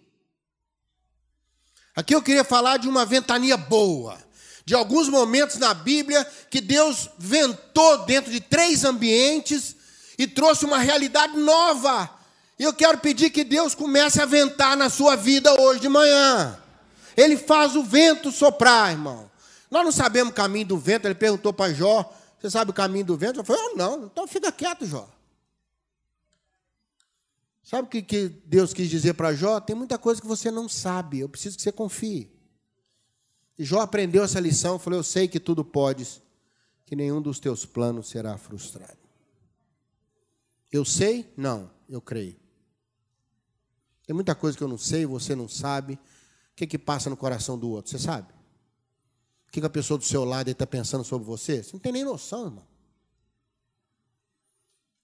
Aqui 1.95 2.13
eu 2.15 2.21
queria 2.21 2.43
falar 2.43 2.77
de 2.77 2.87
uma 2.87 3.05
ventania 3.05 3.55
boa, 3.55 4.17
de 4.65 4.73
alguns 4.73 5.09
momentos 5.09 5.57
na 5.57 5.73
Bíblia 5.73 6.25
que 6.49 6.59
Deus 6.59 7.09
ventou 7.17 8.05
dentro 8.05 8.31
de 8.31 8.41
três 8.41 8.83
ambientes 8.83 9.75
e 10.17 10.27
trouxe 10.27 10.65
uma 10.65 10.77
realidade 10.77 11.37
nova. 11.37 12.09
E 12.57 12.63
eu 12.63 12.73
quero 12.73 12.97
pedir 12.99 13.29
que 13.29 13.43
Deus 13.43 13.73
comece 13.73 14.21
a 14.21 14.25
ventar 14.25 14.77
na 14.77 14.89
sua 14.89 15.15
vida 15.15 15.53
hoje 15.61 15.79
de 15.79 15.89
manhã. 15.89 16.59
Ele 17.15 17.37
faz 17.37 17.75
o 17.75 17.83
vento 17.83 18.31
soprar, 18.31 18.91
irmão. 18.91 19.29
Nós 19.69 19.83
não 19.83 19.91
sabemos 19.91 20.31
o 20.31 20.35
caminho 20.35 20.67
do 20.67 20.77
vento. 20.77 21.05
Ele 21.05 21.15
perguntou 21.15 21.51
para 21.51 21.73
Jó: 21.73 22.11
Você 22.39 22.49
sabe 22.49 22.71
o 22.71 22.73
caminho 22.73 23.05
do 23.05 23.17
vento? 23.17 23.39
Eu 23.39 23.43
falei: 23.43 23.61
oh, 23.71 23.75
não. 23.75 24.05
Então 24.05 24.27
fica 24.27 24.51
quieto, 24.51 24.85
Jó. 24.85 25.09
Sabe 27.63 27.87
o 27.87 27.89
que, 27.89 28.01
que 28.01 28.29
Deus 28.45 28.73
quis 28.73 28.89
dizer 28.89 29.13
para 29.13 29.33
Jó? 29.33 29.59
Tem 29.59 29.75
muita 29.75 29.97
coisa 29.97 30.21
que 30.21 30.27
você 30.27 30.51
não 30.51 30.69
sabe. 30.69 31.19
Eu 31.19 31.29
preciso 31.29 31.57
que 31.57 31.63
você 31.63 31.71
confie. 31.71 32.31
E 33.57 33.63
Jó 33.63 33.79
aprendeu 33.81 34.23
essa 34.23 34.39
lição. 34.39 34.77
Falou: 34.77 34.99
Eu 34.99 35.03
sei 35.03 35.27
que 35.27 35.39
tudo 35.39 35.65
podes, 35.65 36.21
que 36.85 36.95
nenhum 36.95 37.21
dos 37.21 37.39
teus 37.39 37.65
planos 37.65 38.09
será 38.09 38.37
frustrado. 38.37 39.02
Eu 40.73 40.83
sei? 40.83 41.31
Não, 41.37 41.69
eu 41.87 42.01
creio. 42.01 42.35
Tem 44.07 44.13
muita 44.13 44.33
coisa 44.33 44.57
que 44.57 44.63
eu 44.63 44.67
não 44.67 44.77
sei, 44.77 45.05
você 45.05 45.35
não 45.35 45.47
sabe. 45.47 45.93
O 45.93 46.55
que, 46.55 46.65
que 46.65 46.79
passa 46.79 47.11
no 47.11 47.15
coração 47.15 47.57
do 47.59 47.69
outro? 47.69 47.91
Você 47.91 47.99
sabe? 47.99 48.33
O 49.47 49.51
que, 49.51 49.59
que 49.59 49.67
a 49.67 49.69
pessoa 49.69 49.99
do 49.99 50.03
seu 50.03 50.25
lado 50.25 50.49
está 50.49 50.65
pensando 50.65 51.03
sobre 51.03 51.27
você? 51.27 51.61
Você 51.61 51.73
não 51.73 51.79
tem 51.79 51.91
nem 51.91 52.03
noção, 52.03 52.45
irmão. 52.45 52.67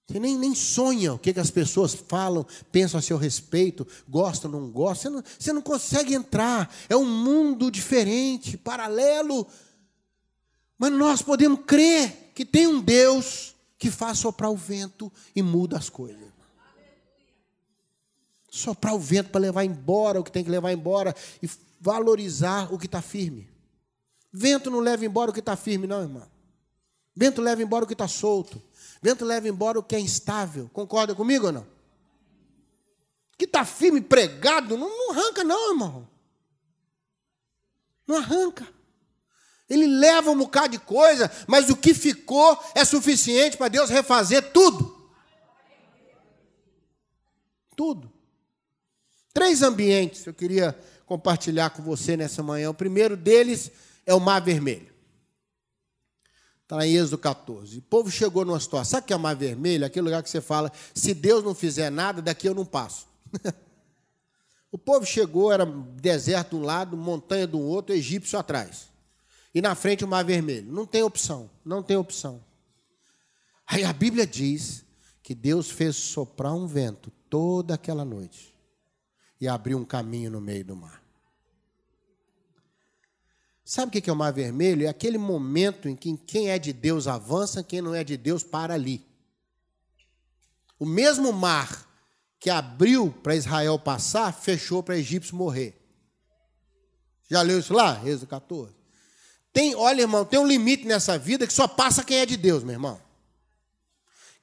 Você 0.08 0.20
nem, 0.20 0.36
nem 0.40 0.56
sonha 0.56 1.14
o 1.14 1.20
que, 1.20 1.32
que 1.32 1.40
as 1.40 1.52
pessoas 1.52 1.94
falam, 1.94 2.44
pensam 2.72 2.98
a 2.98 3.02
seu 3.02 3.16
respeito, 3.16 3.88
gostam, 4.08 4.50
não 4.50 4.72
gostam. 4.72 5.12
Você 5.12 5.18
não, 5.18 5.24
você 5.38 5.54
não 5.54 5.62
consegue 5.62 6.16
entrar. 6.16 6.74
É 6.90 6.96
um 6.96 7.06
mundo 7.06 7.70
diferente, 7.70 8.58
paralelo. 8.58 9.46
Mas 10.80 10.92
nós 10.92 11.22
podemos 11.22 11.60
crer 11.68 12.32
que 12.34 12.44
tem 12.44 12.66
um 12.66 12.82
Deus 12.82 13.54
que 13.79 13.89
faz 13.89 14.19
soprar 14.19 14.51
o 14.51 14.57
vento 14.57 15.09
e 15.33 15.41
muda 15.41 15.77
as 15.77 15.89
coisas. 15.89 16.27
Soprar 18.51 18.93
o 18.93 19.00
vento 19.00 19.29
para 19.29 19.39
levar 19.39 19.63
embora 19.63 20.19
o 20.19 20.24
que 20.24 20.31
tem 20.31 20.43
que 20.43 20.50
levar 20.50 20.74
embora 20.74 21.15
e 21.41 21.50
valorizar 21.79 22.74
o 22.74 22.77
que 22.77 22.88
está 22.88 23.01
firme. 23.01 23.48
Vento 24.33 24.69
não 24.69 24.79
leva 24.79 25.05
embora 25.05 25.31
o 25.31 25.33
que 25.33 25.39
está 25.39 25.55
firme, 25.55 25.88
não, 25.88 26.01
irmão. 26.01 26.27
Vento 27.15 27.41
leva 27.41 27.63
embora 27.63 27.86
o 27.86 27.88
que 27.88 27.93
está 27.93 28.07
solto. 28.07 28.62
Vento 29.01 29.24
leva 29.24 29.48
embora 29.48 29.79
o 29.79 29.83
que 29.83 29.95
é 29.95 30.00
instável. 30.00 30.69
Concorda 30.74 31.15
comigo 31.15 31.45
ou 31.45 31.51
não? 31.53 31.67
Que 33.38 33.45
está 33.45 33.63
firme, 33.63 34.01
pregado, 34.01 34.77
não, 34.77 34.89
não 34.89 35.12
arranca, 35.12 35.43
não, 35.43 35.71
irmão. 35.71 36.07
Não 38.05 38.17
arranca. 38.17 38.67
Ele 39.70 39.86
leva 39.86 40.32
um 40.32 40.38
bocado 40.38 40.70
de 40.70 40.80
coisa, 40.80 41.32
mas 41.48 41.70
o 41.70 41.76
que 41.76 41.94
ficou 41.94 42.58
é 42.74 42.84
suficiente 42.84 43.56
para 43.56 43.68
Deus 43.68 43.90
refazer 43.90 44.52
tudo. 44.52 44.98
Tudo. 47.76 48.12
Três 49.32 49.62
ambientes 49.62 50.26
eu 50.26 50.34
queria 50.34 50.78
compartilhar 51.06 51.70
com 51.70 51.84
você 51.84 52.18
nessa 52.18 52.42
manhã. 52.42 52.70
O 52.72 52.74
primeiro 52.74 53.16
deles 53.16 53.72
é 54.06 54.14
o 54.14 54.20
Mar 54.20 54.42
Vermelho. 54.42 54.90
Está 56.64 56.86
em 56.86 56.96
Êxodo 56.96 57.18
14. 57.18 57.78
O 57.78 57.82
povo 57.82 58.12
chegou 58.12 58.44
numa 58.44 58.60
situação. 58.60 58.92
Sabe 58.92 59.06
o 59.06 59.08
que 59.08 59.14
é 59.14 59.16
o 59.16 59.20
Mar 59.20 59.36
Vermelho? 59.36 59.86
Aquele 59.86 60.06
lugar 60.06 60.22
que 60.22 60.30
você 60.30 60.42
fala: 60.42 60.72
se 60.94 61.14
Deus 61.14 61.44
não 61.44 61.56
fizer 61.56 61.90
nada, 61.90 62.22
daqui 62.22 62.48
eu 62.48 62.54
não 62.54 62.66
passo. 62.66 63.08
o 64.72 64.78
povo 64.78 65.06
chegou, 65.06 65.52
era 65.52 65.66
deserto 65.66 66.50
de 66.50 66.56
um 66.58 66.66
lado, 66.66 66.98
montanha 66.98 67.48
do 67.48 67.60
outro, 67.60 67.96
egípcio 67.96 68.38
atrás. 68.38 68.88
E 69.53 69.62
na 69.62 69.75
frente 69.75 70.03
o 70.06 70.08
Mar 70.08 70.24
Vermelho. 70.24 70.72
Não 70.72 70.86
tem 70.86 71.03
opção. 71.03 71.50
Não 71.65 71.82
tem 71.82 71.98
opção. 71.98 72.44
Aí 73.65 73.84
a 73.84 73.94
Bíblia 73.94 74.25
diz 74.25 74.86
que 75.22 75.36
Deus 75.36 75.70
fez 75.70 75.96
soprar 75.96 76.53
um 76.53 76.65
vento 76.65 77.12
toda 77.29 77.75
aquela 77.75 78.03
noite 78.03 78.53
e 79.39 79.48
abriu 79.48 79.77
um 79.77 79.86
caminho 79.86 80.32
no 80.32 80.41
meio 80.41 80.65
do 80.65 80.75
mar. 80.75 81.03
Sabe 83.63 84.00
o 84.00 84.01
que 84.01 84.10
é 84.10 84.13
o 84.13 84.15
mar 84.15 84.34
vermelho? 84.34 84.88
É 84.88 84.89
aquele 84.89 85.20
momento 85.20 85.88
em 85.88 85.96
que 85.96 86.18
quem 86.18 86.50
é 86.50 86.58
de 86.58 86.74
Deus 86.74 87.06
avança, 87.06 87.63
quem 87.63 87.82
não 87.82 87.94
é 87.94 88.03
de 88.03 88.18
Deus 88.18 88.44
para 88.44 88.74
ali. 88.74 89.06
O 90.79 90.86
mesmo 90.86 91.32
mar 91.32 91.88
que 92.39 92.50
abriu 92.50 93.12
para 93.12 93.36
Israel 93.36 93.77
passar, 93.77 94.34
fechou 94.34 94.82
para 94.82 94.98
egípcio 94.98 95.36
morrer. 95.36 95.79
Já 97.29 97.44
leu 97.44 97.60
isso 97.60 97.74
lá? 97.74 98.01
Êxodo 98.03 98.25
14. 98.25 98.78
Tem, 99.51 99.75
olha, 99.75 100.01
irmão, 100.01 100.24
tem 100.25 100.39
um 100.39 100.48
limite 100.48 100.86
nessa 100.86 101.18
vida 101.18 101.48
que 101.48 101.53
só 101.53 101.68
passa 101.68 102.03
quem 102.03 102.20
é 102.20 102.25
de 102.25 102.38
Deus, 102.38 102.63
meu 102.63 102.74
irmão. 102.74 103.01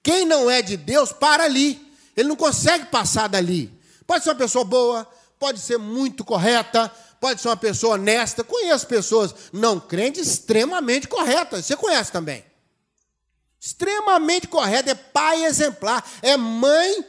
Quem 0.02 0.24
não 0.24 0.50
é 0.50 0.62
de 0.62 0.76
Deus, 0.76 1.12
para 1.12 1.44
ali. 1.44 1.80
Ele 2.16 2.28
não 2.28 2.36
consegue 2.36 2.86
passar 2.86 3.28
dali. 3.28 3.72
Pode 4.06 4.24
ser 4.24 4.30
uma 4.30 4.36
pessoa 4.36 4.64
boa, 4.64 5.08
pode 5.38 5.60
ser 5.60 5.78
muito 5.78 6.24
correta, 6.24 6.90
pode 7.20 7.40
ser 7.40 7.48
uma 7.48 7.56
pessoa 7.56 7.94
honesta. 7.94 8.44
Conheço 8.44 8.86
pessoas 8.86 9.34
não 9.52 9.80
crentes 9.80 10.26
extremamente 10.26 11.08
corretas. 11.08 11.66
Você 11.66 11.76
conhece 11.76 12.12
também. 12.12 12.44
Extremamente 13.60 14.46
correta, 14.46 14.92
é 14.92 14.94
pai 14.94 15.44
exemplar, 15.44 16.08
é 16.22 16.36
mãe 16.36 17.04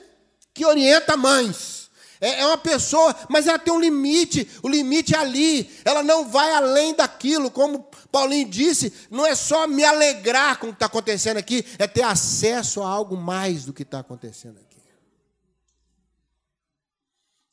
que 0.53 0.65
orienta 0.65 1.15
mães. 1.15 1.86
É, 2.19 2.41
é 2.41 2.45
uma 2.47 2.57
pessoa, 2.57 3.15
mas 3.29 3.47
ela 3.47 3.59
tem 3.59 3.73
um 3.73 3.79
limite, 3.79 4.49
o 4.63 4.69
limite 4.69 5.15
é 5.15 5.17
ali, 5.17 5.69
ela 5.85 6.01
não 6.01 6.27
vai 6.27 6.51
além 6.53 6.95
daquilo, 6.95 7.51
como 7.51 7.87
Paulinho 8.11 8.49
disse, 8.49 8.91
não 9.09 9.25
é 9.25 9.35
só 9.35 9.67
me 9.67 9.83
alegrar 9.83 10.59
com 10.59 10.67
o 10.67 10.69
que 10.69 10.75
está 10.75 10.87
acontecendo 10.87 11.37
aqui, 11.37 11.65
é 11.77 11.87
ter 11.87 12.03
acesso 12.03 12.81
a 12.81 12.89
algo 12.89 13.15
mais 13.15 13.65
do 13.65 13.73
que 13.73 13.83
está 13.83 13.99
acontecendo 13.99 14.57
aqui. 14.57 14.67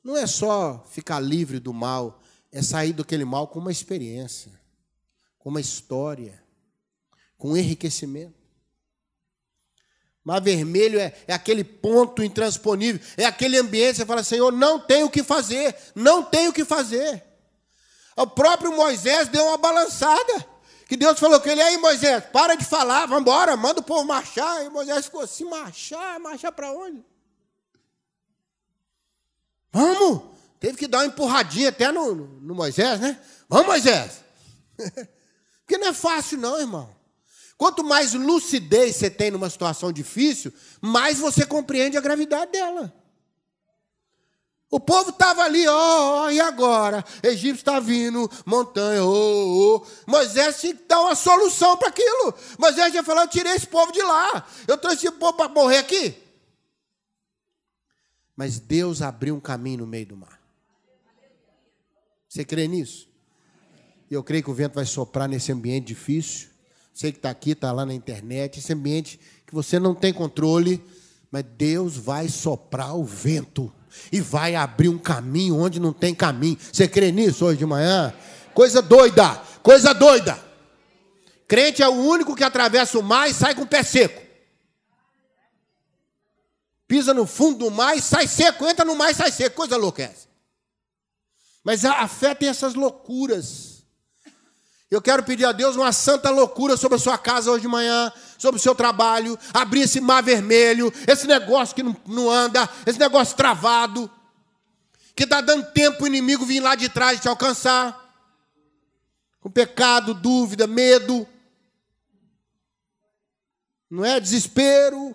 Não 0.04 0.16
é 0.16 0.26
só 0.26 0.84
ficar 0.90 1.18
livre 1.18 1.58
do 1.58 1.72
mal, 1.72 2.20
é 2.52 2.60
sair 2.60 2.92
daquele 2.92 3.24
mal 3.24 3.48
com 3.48 3.58
uma 3.58 3.72
experiência, 3.72 4.52
com 5.38 5.48
uma 5.48 5.60
história, 5.60 6.42
com 7.38 7.52
um 7.52 7.56
enriquecimento. 7.56 8.43
Mar 10.24 10.40
vermelho 10.40 10.98
é, 10.98 11.14
é, 11.28 11.34
aquele 11.34 11.62
ponto 11.62 12.22
intransponível, 12.22 12.98
é 13.14 13.26
aquele 13.26 13.58
ambiente 13.58 13.96
você 13.96 14.06
fala, 14.06 14.24
Senhor, 14.24 14.50
não 14.50 14.80
tenho 14.80 15.06
o 15.06 15.10
que 15.10 15.22
fazer, 15.22 15.76
não 15.94 16.22
tenho 16.22 16.50
o 16.50 16.52
que 16.52 16.64
fazer. 16.64 17.22
O 18.16 18.26
próprio 18.26 18.74
Moisés 18.74 19.28
deu 19.28 19.44
uma 19.44 19.58
balançada. 19.58 20.54
Que 20.88 20.96
Deus 20.96 21.18
falou 21.18 21.40
com 21.40 21.48
ele, 21.48 21.60
aí 21.60 21.76
Moisés, 21.78 22.24
para 22.32 22.54
de 22.54 22.64
falar, 22.64 23.06
vamos 23.06 23.22
embora, 23.22 23.56
manda 23.56 23.80
o 23.80 23.84
povo 23.84 24.04
marchar. 24.04 24.64
E 24.64 24.70
Moisés 24.70 25.06
ficou 25.06 25.22
assim, 25.22 25.44
marchar, 25.44 26.18
marchar 26.20 26.52
para 26.52 26.72
onde? 26.72 27.04
Vamos! 29.72 30.22
Teve 30.60 30.78
que 30.78 30.86
dar 30.86 30.98
uma 30.98 31.06
empurradinha 31.06 31.68
até 31.68 31.90
no, 31.90 32.14
no 32.14 32.54
Moisés, 32.54 33.00
né? 33.00 33.20
Vamos, 33.48 33.66
Moisés! 33.66 34.20
Porque 35.66 35.76
não 35.76 35.88
é 35.88 35.92
fácil, 35.92 36.38
não, 36.38 36.58
irmão. 36.58 36.93
Quanto 37.64 37.82
mais 37.82 38.12
lucidez 38.12 38.96
você 38.96 39.08
tem 39.08 39.30
numa 39.30 39.48
situação 39.48 39.90
difícil, 39.90 40.52
mais 40.82 41.18
você 41.18 41.46
compreende 41.46 41.96
a 41.96 42.00
gravidade 42.02 42.52
dela. 42.52 42.94
O 44.70 44.78
povo 44.78 45.08
estava 45.08 45.44
ali, 45.44 45.66
ó, 45.66 46.24
oh, 46.24 46.30
e 46.30 46.38
agora? 46.42 47.02
Egito 47.22 47.56
está 47.56 47.80
vindo, 47.80 48.30
montanha, 48.44 49.02
oh, 49.02 49.78
oh. 49.78 49.86
Moisés 50.06 50.60
tinha 50.60 50.74
que 50.74 50.84
dar 50.86 51.00
uma 51.00 51.14
solução 51.14 51.74
para 51.78 51.88
aquilo. 51.88 52.34
Moisés 52.58 52.92
já 52.92 53.02
falou: 53.02 53.22
eu 53.22 53.28
tirei 53.28 53.54
esse 53.54 53.66
povo 53.66 53.90
de 53.92 54.02
lá. 54.02 54.46
Eu 54.68 54.76
trouxe 54.76 55.06
esse 55.06 55.16
povo 55.16 55.32
para 55.32 55.48
morrer 55.48 55.78
aqui. 55.78 56.14
Mas 58.36 58.58
Deus 58.58 59.00
abriu 59.00 59.36
um 59.36 59.40
caminho 59.40 59.78
no 59.78 59.86
meio 59.86 60.04
do 60.04 60.16
mar. 60.18 60.38
Você 62.28 62.44
crê 62.44 62.68
nisso? 62.68 63.08
Eu 64.10 64.22
creio 64.22 64.44
que 64.44 64.50
o 64.50 64.54
vento 64.54 64.74
vai 64.74 64.84
soprar 64.84 65.26
nesse 65.26 65.50
ambiente 65.50 65.86
difícil. 65.86 66.52
Sei 66.94 67.12
que 67.12 67.18
está 67.18 67.28
aqui, 67.30 67.50
está 67.50 67.72
lá 67.72 67.84
na 67.84 67.92
internet. 67.92 68.58
Esse 68.58 68.72
ambiente 68.72 69.20
que 69.46 69.54
você 69.54 69.78
não 69.78 69.94
tem 69.94 70.12
controle, 70.12 70.82
mas 71.30 71.44
Deus 71.58 71.96
vai 71.96 72.28
soprar 72.28 72.96
o 72.96 73.04
vento 73.04 73.70
e 74.10 74.20
vai 74.20 74.54
abrir 74.54 74.88
um 74.88 74.98
caminho 74.98 75.58
onde 75.58 75.80
não 75.80 75.92
tem 75.92 76.14
caminho. 76.14 76.56
Você 76.72 76.88
crê 76.88 77.12
nisso 77.12 77.44
hoje 77.44 77.58
de 77.58 77.66
manhã? 77.66 78.14
Coisa 78.54 78.80
doida, 78.80 79.42
coisa 79.62 79.92
doida. 79.92 80.38
Crente 81.48 81.82
é 81.82 81.88
o 81.88 81.92
único 81.92 82.34
que 82.34 82.44
atravessa 82.44 82.98
o 82.98 83.02
mar 83.02 83.28
e 83.28 83.34
sai 83.34 83.54
com 83.54 83.62
o 83.62 83.66
pé 83.66 83.82
seco 83.82 84.24
pisa 86.94 87.12
no 87.12 87.26
fundo 87.26 87.58
do 87.58 87.70
mar 87.72 87.96
e 87.96 88.00
sai 88.00 88.28
seco, 88.28 88.64
entra 88.66 88.84
no 88.84 88.94
mar 88.94 89.10
e 89.10 89.14
sai 89.14 89.32
seco, 89.32 89.56
coisa 89.56 89.76
louca 89.76 90.02
é 90.02 90.06
essa. 90.06 90.28
Mas 91.64 91.84
a, 91.84 92.02
a 92.02 92.06
fé 92.08 92.36
tem 92.36 92.48
essas 92.48 92.74
loucuras. 92.74 93.73
Eu 94.94 95.02
quero 95.02 95.24
pedir 95.24 95.44
a 95.44 95.50
Deus 95.50 95.74
uma 95.74 95.92
santa 95.92 96.30
loucura 96.30 96.76
sobre 96.76 96.94
a 96.94 97.00
sua 97.00 97.18
casa 97.18 97.50
hoje 97.50 97.62
de 97.62 97.68
manhã, 97.68 98.12
sobre 98.38 98.60
o 98.60 98.62
seu 98.62 98.76
trabalho, 98.76 99.36
abrir 99.52 99.80
esse 99.80 100.00
mar 100.00 100.22
vermelho, 100.22 100.92
esse 101.08 101.26
negócio 101.26 101.74
que 101.74 101.82
não, 101.82 101.96
não 102.06 102.30
anda, 102.30 102.68
esse 102.86 102.96
negócio 102.96 103.36
travado, 103.36 104.08
que 105.16 105.24
está 105.24 105.40
dando 105.40 105.66
tempo 105.72 106.04
o 106.04 106.06
inimigo 106.06 106.46
vir 106.46 106.60
lá 106.60 106.76
de 106.76 106.88
trás 106.88 107.20
te 107.20 107.28
alcançar, 107.28 108.16
com 109.40 109.50
pecado, 109.50 110.14
dúvida, 110.14 110.64
medo, 110.68 111.26
não 113.90 114.04
é? 114.04 114.20
Desespero. 114.20 115.12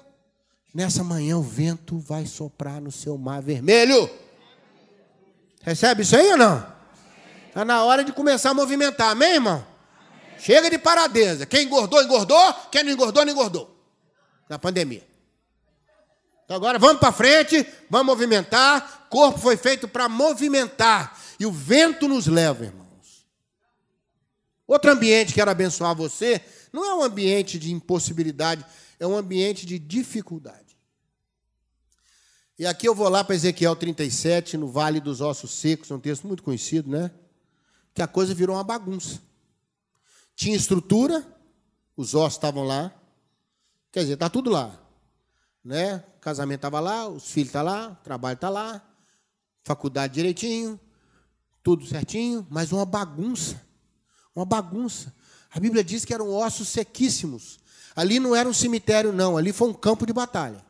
Nessa 0.74 1.05
manhã 1.05 1.38
o 1.38 1.41
vento 1.41 1.98
vai 2.00 2.25
soprar 2.25 2.81
no 2.81 2.91
seu 2.91 3.17
mar 3.17 3.41
vermelho. 3.41 4.09
Recebe 5.62 6.01
isso 6.01 6.17
aí 6.17 6.31
ou 6.31 6.38
não? 6.38 6.67
Está 7.48 7.63
na 7.63 7.81
hora 7.86 8.03
de 8.03 8.12
começar 8.12 8.50
a 8.50 8.53
movimentar, 8.53 9.12
amém, 9.12 9.36
irmão? 9.36 9.68
Chega 10.39 10.69
de 10.69 10.79
paradeza. 10.79 11.46
Quem 11.46 11.65
engordou, 11.65 12.01
engordou. 12.01 12.53
Quem 12.72 12.84
não 12.84 12.91
engordou, 12.91 13.25
não 13.25 13.31
engordou. 13.31 13.75
Na 14.50 14.58
pandemia. 14.58 15.08
Então 16.46 16.58
agora 16.58 16.79
vamos 16.79 17.00
para 17.00 17.12
frente, 17.12 17.65
vamos 17.89 18.08
movimentar. 18.08 19.08
Corpo 19.10 19.38
foi 19.38 19.55
feito 19.55 19.88
para 19.88 20.10
movimentar. 20.10 21.19
E 21.39 21.46
o 21.46 21.51
vento 21.51 22.08
nos 22.08 22.25
leva, 22.25 22.65
irmãos. 22.65 23.27
Outro 24.65 24.91
ambiente 24.91 25.29
que 25.29 25.36
quero 25.36 25.51
abençoar 25.51 25.96
você, 25.96 26.41
não 26.72 26.86
é 26.86 26.96
um 26.96 27.03
ambiente 27.03 27.60
de 27.60 27.72
impossibilidade, 27.72 28.65
é 29.00 29.05
um 29.05 29.15
ambiente 29.15 29.65
de 29.65 29.77
dificuldade. 29.77 30.77
E 32.58 32.65
aqui 32.65 32.88
eu 32.88 32.93
vou 32.93 33.08
lá 33.08 33.24
para 33.24 33.36
Ezequiel 33.36 33.75
37, 33.75 34.58
no 34.58 34.67
Vale 34.67 35.00
dos 35.00 35.22
Ossos 35.22 35.51
Secos, 35.51 35.89
é 35.91 35.93
um 35.96 36.00
texto 36.00 36.27
muito 36.27 36.43
conhecido, 36.43 36.89
né? 36.89 37.10
Que 37.93 38.01
a 38.01 38.08
coisa 38.08 38.34
virou 38.34 38.55
uma 38.55 38.63
bagunça. 38.63 39.22
Tinha 40.39 40.55
estrutura, 40.55 41.27
os 41.98 42.15
ossos 42.15 42.38
estavam 42.38 42.63
lá, 42.63 42.93
quer 43.91 44.03
dizer, 44.03 44.13
está 44.13 44.29
tudo 44.29 44.50
lá. 44.50 44.79
Né? 45.62 46.01
O 46.15 46.19
casamento 46.22 46.60
estava 46.60 46.79
lá, 46.79 47.10
os 47.10 47.29
filhos 47.29 47.50
estão 47.50 47.65
tá 47.65 47.69
lá, 47.69 47.89
o 47.89 47.96
trabalho 48.05 48.36
está 48.36 48.48
lá, 48.48 48.81
faculdade 49.65 50.13
direitinho, 50.13 50.79
tudo 51.62 51.86
certinho, 51.86 52.48
mas 52.50 52.72
uma 52.72 52.86
bagunça. 52.86 53.62
Uma 54.34 54.46
bagunça. 54.46 55.13
A 55.51 55.60
Bíblia 55.60 55.84
diz 55.84 56.05
que 56.05 56.13
eram 56.13 56.34
ossos 56.34 56.69
sequíssimos. 56.69 57.60
Ali 57.93 58.17
não 58.17 58.34
era 58.34 58.48
um 58.48 58.53
cemitério, 58.53 59.12
não, 59.12 59.36
ali 59.36 59.51
foi 59.51 59.67
um 59.67 59.74
campo 59.74 60.05
de 60.05 60.13
batalha. 60.13 60.65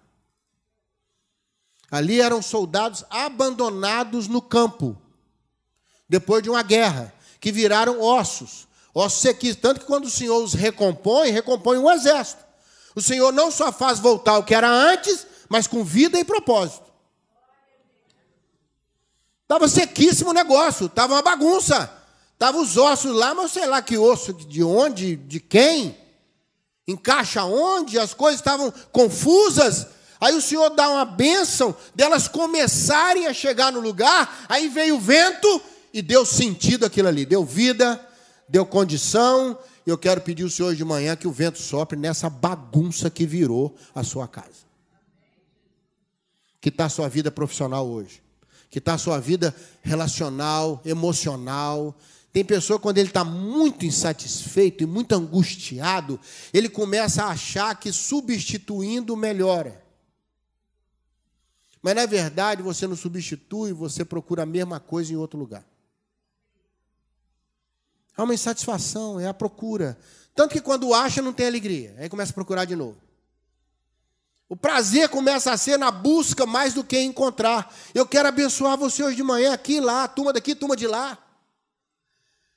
Ali 1.92 2.20
eram 2.20 2.42
soldados 2.42 3.06
abandonados 3.08 4.28
no 4.28 4.42
campo, 4.42 5.00
depois 6.10 6.42
de 6.42 6.50
uma 6.50 6.64
guerra, 6.64 7.14
que 7.40 7.52
viraram 7.52 8.02
ossos, 8.02 8.68
ossos 9.00 9.22
sequis. 9.22 9.56
Tanto 9.56 9.82
que 9.82 9.86
quando 9.86 10.06
o 10.06 10.10
Senhor 10.10 10.44
os 10.44 10.53
recompõe, 10.53 11.32
recompõe 11.32 11.77
um 11.77 11.89
exército. 11.89 12.44
O 12.96 13.01
Senhor 13.01 13.32
não 13.32 13.50
só 13.51 13.72
faz 13.72 14.00
voltar 14.00 14.38
o 14.38 14.44
que 14.44 14.53
era 14.53 14.70
antes, 14.70 15.25
mas 15.48 15.68
com 15.68 15.84
vida 15.84 16.20
e 16.20 16.24
propósito. 16.24 16.89
Estava 19.44 19.68
sequíssimo 19.68 20.29
o 20.29 20.34
negócio, 20.34 20.86
estava 20.86 21.13
uma 21.13 21.22
bagunça. 21.22 21.91
Estavam 22.34 22.62
os 22.62 22.77
ossos 22.77 23.12
lá, 23.13 23.34
mas 23.34 23.51
sei 23.51 23.65
lá 23.65 23.82
que 23.82 23.98
osso, 23.98 24.32
de 24.32 24.63
onde, 24.63 25.15
de 25.15 25.39
quem, 25.39 25.98
encaixa 26.88 27.44
onde, 27.44 28.00
as 28.00 28.13
coisas 28.13 28.39
estavam 28.39 28.72
confusas. 28.91 29.88
Aí 30.22 30.36
o 30.36 30.41
Senhor 30.41 30.70
dá 30.70 30.89
uma 30.89 31.06
bênção 31.06 31.75
delas 31.96 32.27
começarem 32.27 33.27
a 33.27 33.34
chegar 33.34 33.72
no 33.72 33.79
lugar. 33.79 34.46
Aí 34.48 34.68
veio 34.68 34.96
o 34.96 35.00
vento 35.00 35.62
e 35.94 36.01
deu 36.01 36.25
sentido 36.25 36.86
aquilo 36.86 37.08
ali, 37.08 37.25
deu 37.25 37.44
vida, 37.44 38.00
deu 38.50 38.65
condição. 38.65 39.58
Eu 39.86 39.98
quero 39.98 40.22
pedir 40.22 40.44
ao 40.44 40.50
Senhor 40.50 40.75
de 40.75 40.84
manhã 40.84 41.15
que 41.15 41.27
o 41.27 41.32
vento 41.32 41.60
sopre 41.60 41.98
nessa 41.98 42.29
bagunça 42.29 43.10
que 43.10 43.25
virou 43.25 43.75
a 43.94 44.03
sua 44.03 44.27
casa. 44.27 44.68
Que 46.60 46.70
está 46.70 46.86
a 46.86 46.89
sua 46.89 47.08
vida 47.08 47.32
profissional 47.32 47.88
hoje. 47.88 48.22
Que 48.70 48.79
está 48.79 48.96
a 48.96 48.98
sua 48.98 49.20
vida 49.20 49.56
relacional, 49.82 50.82
emocional. 50.84 51.96
Tem 52.34 52.44
pessoa, 52.44 52.77
quando 52.77 52.98
ele 52.98 53.10
está 53.10 53.24
muito 53.24 53.86
insatisfeito 53.86 54.84
e 54.84 54.86
muito 54.86 55.13
angustiado, 55.13 56.20
ele 56.53 56.70
começa 56.70 57.24
a 57.24 57.29
achar 57.29 57.79
que 57.79 57.91
substituindo 57.91 59.15
melhora. 59.15 59.84
Mas 61.82 61.96
na 61.96 62.06
verdade 62.06 62.62
você 62.62 62.86
não 62.86 62.96
substitui, 62.96 63.72
você 63.72 64.03
procura 64.03 64.44
a 64.44 64.46
mesma 64.46 64.79
coisa 64.79 65.13
em 65.13 65.15
outro 65.15 65.39
lugar. 65.39 65.65
Há 68.20 68.24
uma 68.24 68.34
insatisfação, 68.34 69.18
é 69.18 69.30
a 69.30 69.34
procura. 69.34 69.98
Tanto 70.36 70.52
que 70.52 70.60
quando 70.60 70.94
acha, 70.94 71.22
não 71.22 71.32
tem 71.32 71.48
alegria. 71.48 71.96
Aí 71.98 72.10
começa 72.10 72.32
a 72.32 72.34
procurar 72.34 72.66
de 72.66 72.76
novo. 72.76 72.98
O 74.50 74.58
prazer 74.58 75.08
começa 75.08 75.54
a 75.54 75.58
ser 75.58 75.78
na 75.78 75.90
busca 75.90 76.46
mais 76.46 76.74
do 76.74 76.84
que 76.84 77.00
encontrar. 77.00 77.74
Eu 77.94 78.06
quero 78.06 78.28
abençoar 78.28 78.78
você 78.78 79.02
hoje 79.02 79.16
de 79.16 79.24
manhã, 79.24 79.54
aqui, 79.54 79.80
lá, 79.80 80.06
turma 80.06 80.34
daqui, 80.34 80.54
turma 80.54 80.76
de 80.76 80.86
lá. 80.86 81.18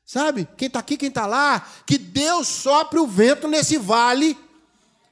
Sabe? 0.05 0.49
Quem 0.57 0.67
está 0.67 0.81
aqui, 0.81 0.97
quem 0.97 1.11
está 1.11 1.27
lá. 1.27 1.65
Que 1.87 1.97
Deus 1.97 2.49
sopre 2.49 2.99
o 2.99 3.07
vento 3.07 3.47
nesse 3.47 3.79
vale 3.79 4.37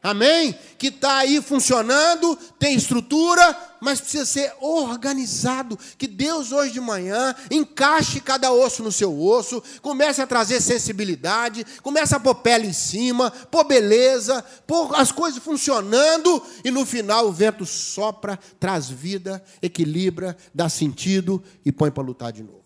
Amém? 0.02 0.58
Que 0.78 0.86
está 0.86 1.18
aí 1.18 1.42
funcionando, 1.42 2.34
tem 2.58 2.74
estrutura, 2.74 3.54
mas 3.80 4.00
precisa 4.00 4.24
ser 4.24 4.54
organizado. 4.58 5.78
Que 5.98 6.06
Deus 6.06 6.52
hoje 6.52 6.72
de 6.72 6.80
manhã 6.80 7.34
encaixe 7.50 8.18
cada 8.18 8.50
osso 8.50 8.82
no 8.82 8.90
seu 8.90 9.14
osso, 9.20 9.62
comece 9.82 10.22
a 10.22 10.26
trazer 10.26 10.62
sensibilidade, 10.62 11.66
comece 11.82 12.14
a 12.14 12.20
pôr 12.20 12.36
pele 12.36 12.68
em 12.68 12.72
cima, 12.72 13.30
pôr 13.30 13.64
beleza, 13.64 14.42
pôr 14.66 14.94
as 14.94 15.12
coisas 15.12 15.42
funcionando, 15.42 16.42
e 16.64 16.70
no 16.70 16.86
final 16.86 17.26
o 17.26 17.32
vento 17.32 17.66
sopra, 17.66 18.38
traz 18.58 18.88
vida, 18.88 19.44
equilibra, 19.60 20.34
dá 20.54 20.70
sentido 20.70 21.44
e 21.62 21.70
põe 21.70 21.90
para 21.90 22.02
lutar 22.02 22.32
de 22.32 22.42
novo. 22.42 22.64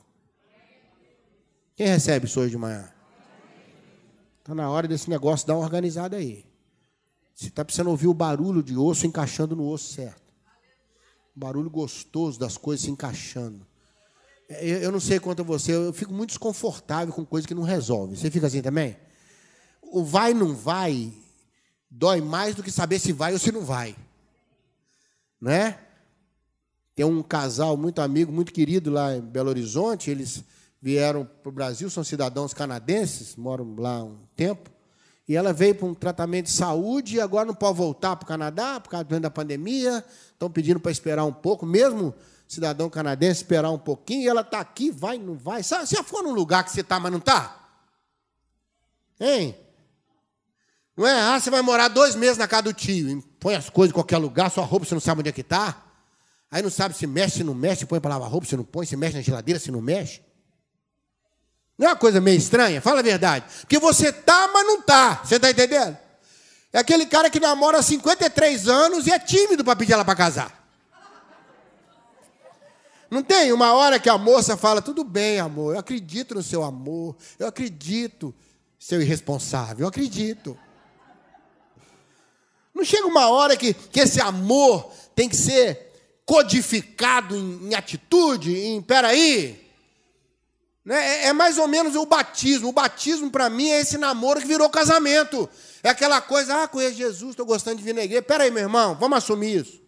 Quem 1.74 1.88
recebe 1.88 2.26
isso 2.26 2.38
hoje 2.38 2.50
de 2.50 2.58
manhã? 2.58 2.88
Está 4.38 4.54
na 4.54 4.70
hora 4.70 4.87
desse 4.87 5.11
negócio 5.11 5.44
dar 5.48 5.54
uma 5.54 5.64
organizada 5.64 6.16
aí. 6.16 6.53
Você 7.34 7.48
está 7.48 7.64
precisando 7.64 7.90
ouvir 7.90 8.06
o 8.06 8.14
barulho 8.14 8.62
de 8.62 8.76
osso 8.76 9.06
encaixando 9.06 9.56
no 9.56 9.68
osso 9.68 9.92
certo. 9.92 10.22
O 11.34 11.40
barulho 11.40 11.68
gostoso 11.68 12.38
das 12.38 12.56
coisas 12.56 12.84
se 12.84 12.90
encaixando. 12.90 13.66
É, 14.48 14.84
eu, 14.84 14.92
não 14.92 15.00
sei 15.00 15.18
quanto 15.18 15.40
a 15.40 15.44
você, 15.44 15.74
eu 15.74 15.92
fico 15.92 16.12
muito 16.12 16.30
desconfortável 16.30 17.12
com 17.12 17.24
coisas 17.24 17.46
que 17.46 17.54
não 17.54 17.62
resolvem. 17.62 18.14
Você 18.16 18.30
fica 18.30 18.46
assim 18.46 18.62
também? 18.62 18.96
O 19.82 20.04
vai 20.04 20.32
não 20.32 20.54
vai 20.54 21.12
dói 21.90 22.20
mais 22.20 22.54
do 22.54 22.62
que 22.62 22.70
saber 22.70 22.98
se 22.98 23.12
vai 23.12 23.32
ou 23.32 23.38
se 23.38 23.50
não 23.50 23.64
vai. 23.64 23.96
Né? 25.40 25.78
Tem 26.94 27.04
um 27.04 27.22
casal 27.22 27.76
muito 27.76 28.00
amigo, 28.00 28.32
muito 28.32 28.52
querido 28.52 28.90
lá 28.90 29.16
em 29.16 29.20
Belo 29.20 29.50
Horizonte, 29.50 30.10
eles 30.10 30.44
vieram 30.80 31.24
para 31.24 31.48
o 31.48 31.52
Brasil, 31.52 31.88
são 31.88 32.04
cidadãos 32.04 32.52
canadenses, 32.52 33.36
moram 33.36 33.74
lá 33.76 34.02
um 34.02 34.18
tempo. 34.36 34.70
E 35.26 35.37
ela 35.37 35.52
veio 35.52 35.74
para 35.74 35.87
um 35.87 35.94
tratamento 35.94 36.46
de 36.46 36.52
saúde 36.52 37.16
e 37.16 37.20
agora 37.20 37.46
não 37.46 37.54
pode 37.54 37.78
voltar 37.78 38.14
para 38.16 38.24
o 38.24 38.28
Canadá 38.28 38.78
por 38.78 38.90
causa 38.90 39.04
da 39.20 39.30
pandemia. 39.30 40.04
Estão 40.32 40.50
pedindo 40.50 40.78
para 40.78 40.92
esperar 40.92 41.24
um 41.24 41.32
pouco, 41.32 41.64
mesmo 41.64 42.14
cidadão 42.46 42.90
canadense 42.90 43.40
esperar 43.40 43.70
um 43.70 43.78
pouquinho. 43.78 44.22
E 44.22 44.28
ela 44.28 44.42
está 44.42 44.60
aqui, 44.60 44.90
vai, 44.90 45.18
não 45.18 45.34
vai. 45.34 45.62
Sabe, 45.62 45.87
você 45.87 45.96
já 45.96 46.02
foi 46.02 46.22
num 46.22 46.32
lugar 46.32 46.62
que 46.62 46.70
você 46.70 46.82
está, 46.82 47.00
mas 47.00 47.10
não 47.10 47.18
está? 47.18 47.58
Hein? 49.18 49.56
Não 50.96 51.06
é? 51.06 51.20
Ah, 51.20 51.40
você 51.40 51.50
vai 51.50 51.62
morar 51.62 51.88
dois 51.88 52.14
meses 52.14 52.37
na 52.38 52.46
casa 52.46 52.64
do 52.64 52.72
tio. 52.72 53.22
Põe 53.40 53.54
as 53.54 53.68
coisas 53.68 53.90
em 53.90 53.94
qualquer 53.94 54.18
lugar, 54.18 54.50
sua 54.50 54.64
roupa 54.64 54.87
você 54.87 54.94
não 54.94 55.00
sabe 55.00 55.20
onde 55.20 55.30
é 55.30 55.32
que 55.32 55.40
está. 55.40 55.82
Aí 56.50 56.62
não 56.62 56.70
sabe 56.70 56.94
se 56.94 57.06
mexe, 57.06 57.38
se 57.38 57.44
não 57.44 57.54
mexe, 57.54 57.84
põe 57.84 57.98
para 57.98 58.10
lavar 58.10 58.30
roupa, 58.30 58.46
se 58.46 58.56
não 58.56 58.64
põe, 58.64 58.87
se 58.87 58.96
mexe 58.96 59.16
na 59.16 59.22
geladeira, 59.22 59.58
se 59.58 59.70
não 59.72 59.80
mexe. 59.80 60.22
Não 61.76 61.88
é 61.88 61.90
uma 61.90 61.96
coisa 61.96 62.20
meio 62.20 62.38
estranha? 62.38 62.80
Fala 62.80 63.00
a 63.00 63.02
verdade. 63.02 63.44
Porque 63.60 63.78
você 63.78 64.12
tá, 64.12 64.48
mas 64.52 64.66
não 64.66 64.80
tá. 64.80 65.22
Você 65.24 65.37
está 65.37 65.50
entendendo? 65.50 65.96
É 66.72 66.78
aquele 66.78 67.06
cara 67.06 67.28
que 67.30 67.40
namora 67.40 67.78
há 67.78 67.82
53 67.82 68.68
anos 68.68 69.06
e 69.06 69.12
é 69.12 69.18
tímido 69.18 69.64
para 69.64 69.76
pedir 69.76 69.92
ela 69.92 70.04
para 70.04 70.14
casar. 70.14 70.64
Não 73.10 73.22
tem 73.22 73.52
uma 73.52 73.72
hora 73.74 74.00
que 74.00 74.08
a 74.08 74.18
moça 74.18 74.56
fala: 74.56 74.82
tudo 74.82 75.04
bem, 75.04 75.38
amor, 75.38 75.74
eu 75.74 75.78
acredito 75.78 76.34
no 76.34 76.42
seu 76.42 76.64
amor, 76.64 77.16
eu 77.38 77.46
acredito, 77.46 78.34
seu 78.78 79.00
irresponsável, 79.00 79.84
eu 79.84 79.88
acredito. 79.88 80.58
Não 82.74 82.84
chega 82.84 83.06
uma 83.06 83.28
hora 83.28 83.56
que, 83.56 83.72
que 83.72 84.00
esse 84.00 84.20
amor 84.20 84.90
tem 85.14 85.28
que 85.28 85.37
ser 85.37 85.92
codificado 86.26 87.37
em, 87.37 87.68
em 87.68 87.74
atitude, 87.74 88.52
em 88.52 88.82
peraí? 88.82 89.63
É, 90.86 91.26
é 91.28 91.32
mais 91.32 91.56
ou 91.56 91.66
menos 91.66 91.96
o 91.96 92.04
batismo. 92.04 92.68
O 92.68 92.72
batismo, 92.72 93.30
para 93.30 93.48
mim, 93.48 93.70
é 93.70 93.80
esse 93.80 93.96
namoro 93.96 94.40
que 94.40 94.46
virou 94.46 94.68
casamento. 94.68 95.48
É 95.82 95.88
aquela 95.88 96.20
coisa, 96.20 96.62
ah, 96.62 96.68
conheço 96.68 96.96
Jesus, 96.96 97.30
estou 97.30 97.46
gostando 97.46 97.78
de 97.78 97.82
vir 97.82 97.94
na 97.94 98.02
igreja. 98.02 98.22
Pera 98.22 98.44
aí, 98.44 98.50
meu 98.50 98.62
irmão, 98.62 98.94
vamos 98.94 99.18
assumir 99.18 99.60
isso. 99.60 99.82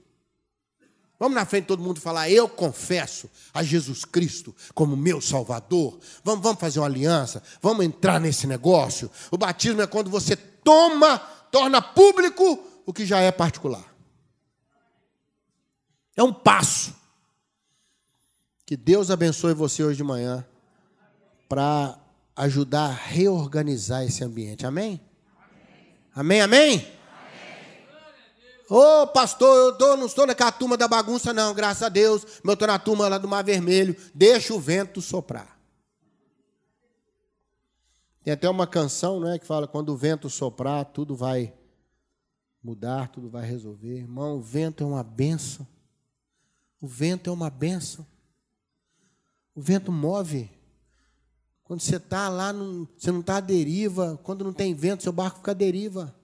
Vamos 1.18 1.35
na 1.35 1.46
frente 1.46 1.64
todo 1.64 1.82
mundo 1.82 1.98
falar, 1.98 2.28
eu 2.28 2.46
confesso 2.46 3.30
a 3.54 3.62
Jesus 3.62 4.04
Cristo 4.04 4.54
como 4.74 4.96
meu 4.96 5.20
Salvador. 5.20 5.98
Vamos, 6.22 6.42
vamos 6.42 6.61
fazer 6.61 6.78
uma 6.78 6.87
aliança, 6.87 7.42
vamos 7.62 7.87
entrar 7.87 8.20
nesse 8.20 8.46
negócio. 8.46 9.11
O 9.30 9.38
batismo 9.38 9.80
é 9.80 9.87
quando 9.87 10.11
você 10.11 10.37
toma, 10.37 11.18
torna 11.50 11.80
público 11.80 12.62
o 12.85 12.92
que 12.92 13.06
já 13.06 13.20
é 13.20 13.32
particular. 13.32 13.85
É 16.14 16.22
um 16.22 16.32
passo. 16.32 16.94
Que 18.66 18.76
Deus 18.76 19.11
abençoe 19.11 19.54
você 19.54 19.82
hoje 19.82 19.96
de 19.96 20.04
manhã 20.04 20.44
para 21.48 21.98
ajudar 22.35 22.87
a 22.87 22.92
reorganizar 22.92 24.04
esse 24.04 24.22
ambiente. 24.22 24.66
Amém? 24.66 25.00
Amém, 26.14 26.40
amém? 26.40 26.96
Ô, 28.68 29.02
oh, 29.02 29.06
pastor, 29.06 29.56
eu 29.56 29.78
tô, 29.78 29.96
não 29.96 30.06
estou 30.06 30.26
naquela 30.26 30.50
turma 30.50 30.76
da 30.76 30.88
bagunça, 30.88 31.32
não, 31.32 31.54
graças 31.54 31.85
a 31.85 31.88
Deus. 31.88 32.40
Eu 32.42 32.52
estou 32.52 32.66
na 32.66 32.78
turma 32.78 33.06
lá 33.06 33.16
do 33.16 33.28
Mar 33.28 33.44
Vermelho. 33.44 33.96
Deixa 34.12 34.52
o 34.52 34.59
vento 34.59 35.00
soprar. 35.00 35.56
Tem 38.24 38.32
até 38.32 38.50
uma 38.50 38.66
canção 38.66 39.20
né, 39.20 39.38
que 39.38 39.46
fala: 39.46 39.68
quando 39.68 39.90
o 39.90 39.96
vento 39.96 40.28
soprar, 40.28 40.85
tudo 40.87 41.14
vai 41.14 41.54
mudar, 42.61 43.09
tudo 43.09 43.30
vai 43.30 43.46
resolver. 43.46 43.98
Irmão, 43.98 44.38
o 44.38 44.40
vento 44.40 44.82
é 44.82 44.87
uma 44.87 45.04
benção. 45.04 45.64
O 46.80 46.88
vento 46.88 47.30
é 47.30 47.32
uma 47.32 47.48
benção. 47.48 48.04
O 49.54 49.62
vento 49.62 49.92
move. 49.92 50.50
Quando 51.66 51.81
você 51.81 51.96
está 51.96 52.29
lá, 52.29 52.52
você 52.96 53.11
não 53.11 53.18
está 53.18 53.38
à 53.38 53.40
deriva. 53.40 54.16
Quando 54.22 54.44
não 54.44 54.52
tem 54.52 54.72
vento, 54.72 55.02
seu 55.02 55.11
barco 55.11 55.38
fica 55.38 55.50
à 55.50 55.55
deriva. 55.55 56.14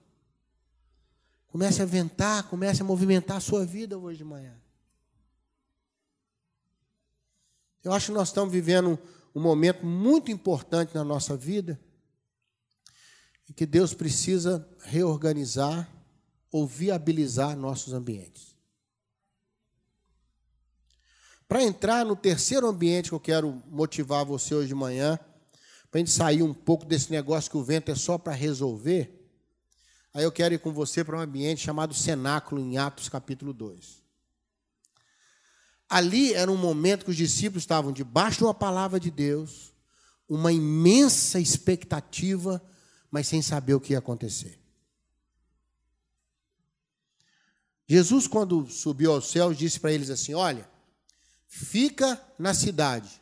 Comece 1.47 1.81
a 1.81 1.85
ventar, 1.85 2.43
comece 2.43 2.81
a 2.81 2.85
movimentar 2.85 3.37
a 3.37 3.41
sua 3.41 3.65
vida 3.65 3.97
hoje 3.97 4.19
de 4.19 4.23
manhã. 4.23 4.55
Eu 7.83 7.91
acho 7.91 8.05
que 8.07 8.13
nós 8.13 8.29
estamos 8.29 8.53
vivendo 8.53 8.97
um 9.35 9.41
momento 9.41 9.85
muito 9.85 10.31
importante 10.31 10.95
na 10.95 11.03
nossa 11.03 11.35
vida 11.35 11.77
e 13.49 13.53
que 13.53 13.65
Deus 13.65 13.93
precisa 13.93 14.65
reorganizar 14.79 15.89
ou 16.49 16.65
viabilizar 16.65 17.57
nossos 17.57 17.91
ambientes. 17.91 18.55
Para 21.49 21.61
entrar 21.61 22.05
no 22.05 22.15
terceiro 22.15 22.65
ambiente 22.65 23.09
que 23.09 23.15
eu 23.15 23.19
quero 23.19 23.61
motivar 23.67 24.23
você 24.23 24.55
hoje 24.55 24.69
de 24.69 24.75
manhã, 24.75 25.19
para 25.93 25.99
a 25.99 26.03
gente 26.03 26.11
sair 26.11 26.41
um 26.41 26.55
pouco 26.55 26.87
desse 26.87 27.11
negócio 27.11 27.51
que 27.51 27.57
o 27.57 27.63
vento 27.63 27.91
é 27.91 27.93
só 27.93 28.17
para 28.17 28.33
resolver, 28.33 29.29
aí 30.11 30.23
eu 30.23 30.31
quero 30.31 30.55
ir 30.55 30.57
com 30.57 30.73
você 30.73 31.03
para 31.03 31.15
um 31.15 31.21
ambiente 31.21 31.61
chamado 31.61 31.93
cenáculo, 31.93 32.59
em 32.59 32.79
Atos 32.79 33.07
capítulo 33.09 33.53
2. 33.53 34.01
Ali 35.87 36.33
era 36.33 36.51
um 36.51 36.57
momento 36.57 37.05
que 37.05 37.11
os 37.11 37.15
discípulos 37.15 37.61
estavam 37.61 37.91
debaixo 37.91 38.39
de 38.39 38.43
uma 38.43 38.55
palavra 38.55 38.99
de 38.99 39.11
Deus, 39.11 39.71
uma 40.27 40.51
imensa 40.51 41.39
expectativa, 41.39 42.59
mas 43.11 43.27
sem 43.27 43.43
saber 43.43 43.75
o 43.75 43.79
que 43.79 43.93
ia 43.93 43.99
acontecer. 43.99 44.59
Jesus, 47.87 48.25
quando 48.25 48.67
subiu 48.67 49.11
aos 49.11 49.29
céus, 49.29 49.55
disse 49.55 49.79
para 49.79 49.93
eles 49.93 50.09
assim: 50.09 50.33
Olha, 50.33 50.67
fica 51.47 52.19
na 52.39 52.55
cidade, 52.55 53.21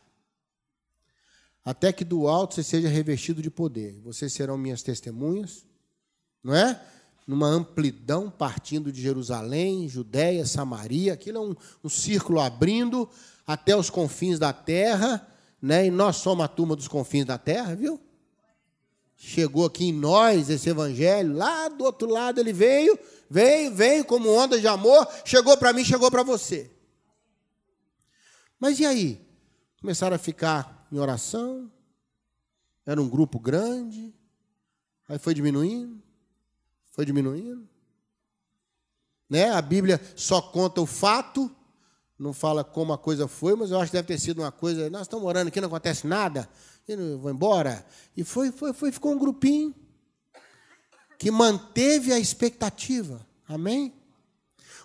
até 1.64 1.94
que 1.94 2.04
do 2.04 2.28
alto 2.28 2.56
você 2.56 2.64
seja 2.64 2.90
revestido 2.90 3.42
de 3.42 3.50
poder. 3.50 4.00
Vocês 4.04 4.34
serão 4.34 4.58
minhas 4.58 4.82
testemunhas, 4.82 5.66
não 6.44 6.56
é? 6.56 6.82
Numa 7.28 7.48
amplidão, 7.48 8.30
partindo 8.30 8.92
de 8.92 9.02
Jerusalém, 9.02 9.88
Judéia, 9.88 10.46
Samaria, 10.46 11.14
aquilo 11.14 11.38
é 11.38 11.42
um, 11.42 11.56
um 11.84 11.90
círculo 11.90 12.40
abrindo 12.40 13.08
até 13.46 13.76
os 13.76 13.90
confins 13.90 14.40
da 14.40 14.52
terra, 14.52 15.28
né? 15.62 15.86
E 15.86 15.92
nós 15.92 16.18
somos 16.18 16.44
a 16.44 16.48
turma 16.48 16.76
dos 16.76 16.88
confins 16.88 17.26
da 17.26 17.38
terra, 17.38 17.76
viu? 17.76 18.00
Chegou 19.16 19.68
aqui 19.68 19.86
em 19.86 19.94
nós 19.94 20.50
esse 20.50 20.68
evangelho, 20.68 21.36
lá 21.36 21.68
do 21.70 21.84
outro 21.84 22.10
lado 22.10 22.40
ele 22.40 22.52
veio, 22.52 22.98
veio, 23.30 23.72
veio 23.72 24.04
como 24.04 24.28
onda 24.32 24.60
de 24.60 24.68
amor, 24.68 25.08
chegou 25.24 25.56
para 25.56 25.72
mim, 25.72 25.86
chegou 25.86 26.10
para 26.10 26.24
você. 26.24 26.72
Mas 28.60 28.80
e 28.80 28.86
aí? 28.86 29.22
Começaram 29.80 30.16
a 30.16 30.20
ficar 30.20 30.81
em 30.92 31.00
oração, 31.00 31.72
era 32.86 33.02
um 33.02 33.08
grupo 33.08 33.40
grande, 33.40 34.14
aí 35.08 35.18
foi 35.18 35.34
diminuindo, 35.34 36.02
foi 36.92 37.06
diminuindo. 37.06 37.68
Né? 39.30 39.50
A 39.50 39.62
Bíblia 39.62 40.02
só 40.16 40.42
conta 40.42 40.82
o 40.82 40.86
fato, 40.86 41.50
não 42.20 42.34
fala 42.34 42.64
como 42.64 42.92
a 42.94 42.98
coisa 42.98 43.28
foi, 43.28 43.56
mas 43.56 43.72
eu 43.72 43.80
acho 43.80 43.92
que 43.92 43.98
deve 43.98 44.08
ter 44.08 44.20
sido 44.20 44.40
uma 44.40 44.52
coisa, 44.52 44.90
nós 44.90 45.04
estamos 45.04 45.26
orando 45.26 45.48
aqui, 45.48 45.62
não 45.62 45.68
acontece 45.68 46.06
nada, 46.06 46.50
e 46.88 46.96
vou 47.16 47.32
embora. 47.32 47.86
E 48.16 48.24
foi, 48.24 48.52
foi, 48.52 48.74
foi, 48.74 48.92
ficou 48.92 49.14
um 49.14 49.18
grupinho 49.18 49.74
que 51.18 51.32
manteve 51.32 52.12
a 52.12 52.20
expectativa. 52.20 53.26
Amém? 53.48 53.94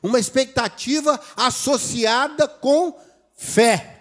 Uma 0.03 0.19
expectativa 0.19 1.19
associada 1.35 2.47
com 2.47 2.99
fé. 3.35 3.96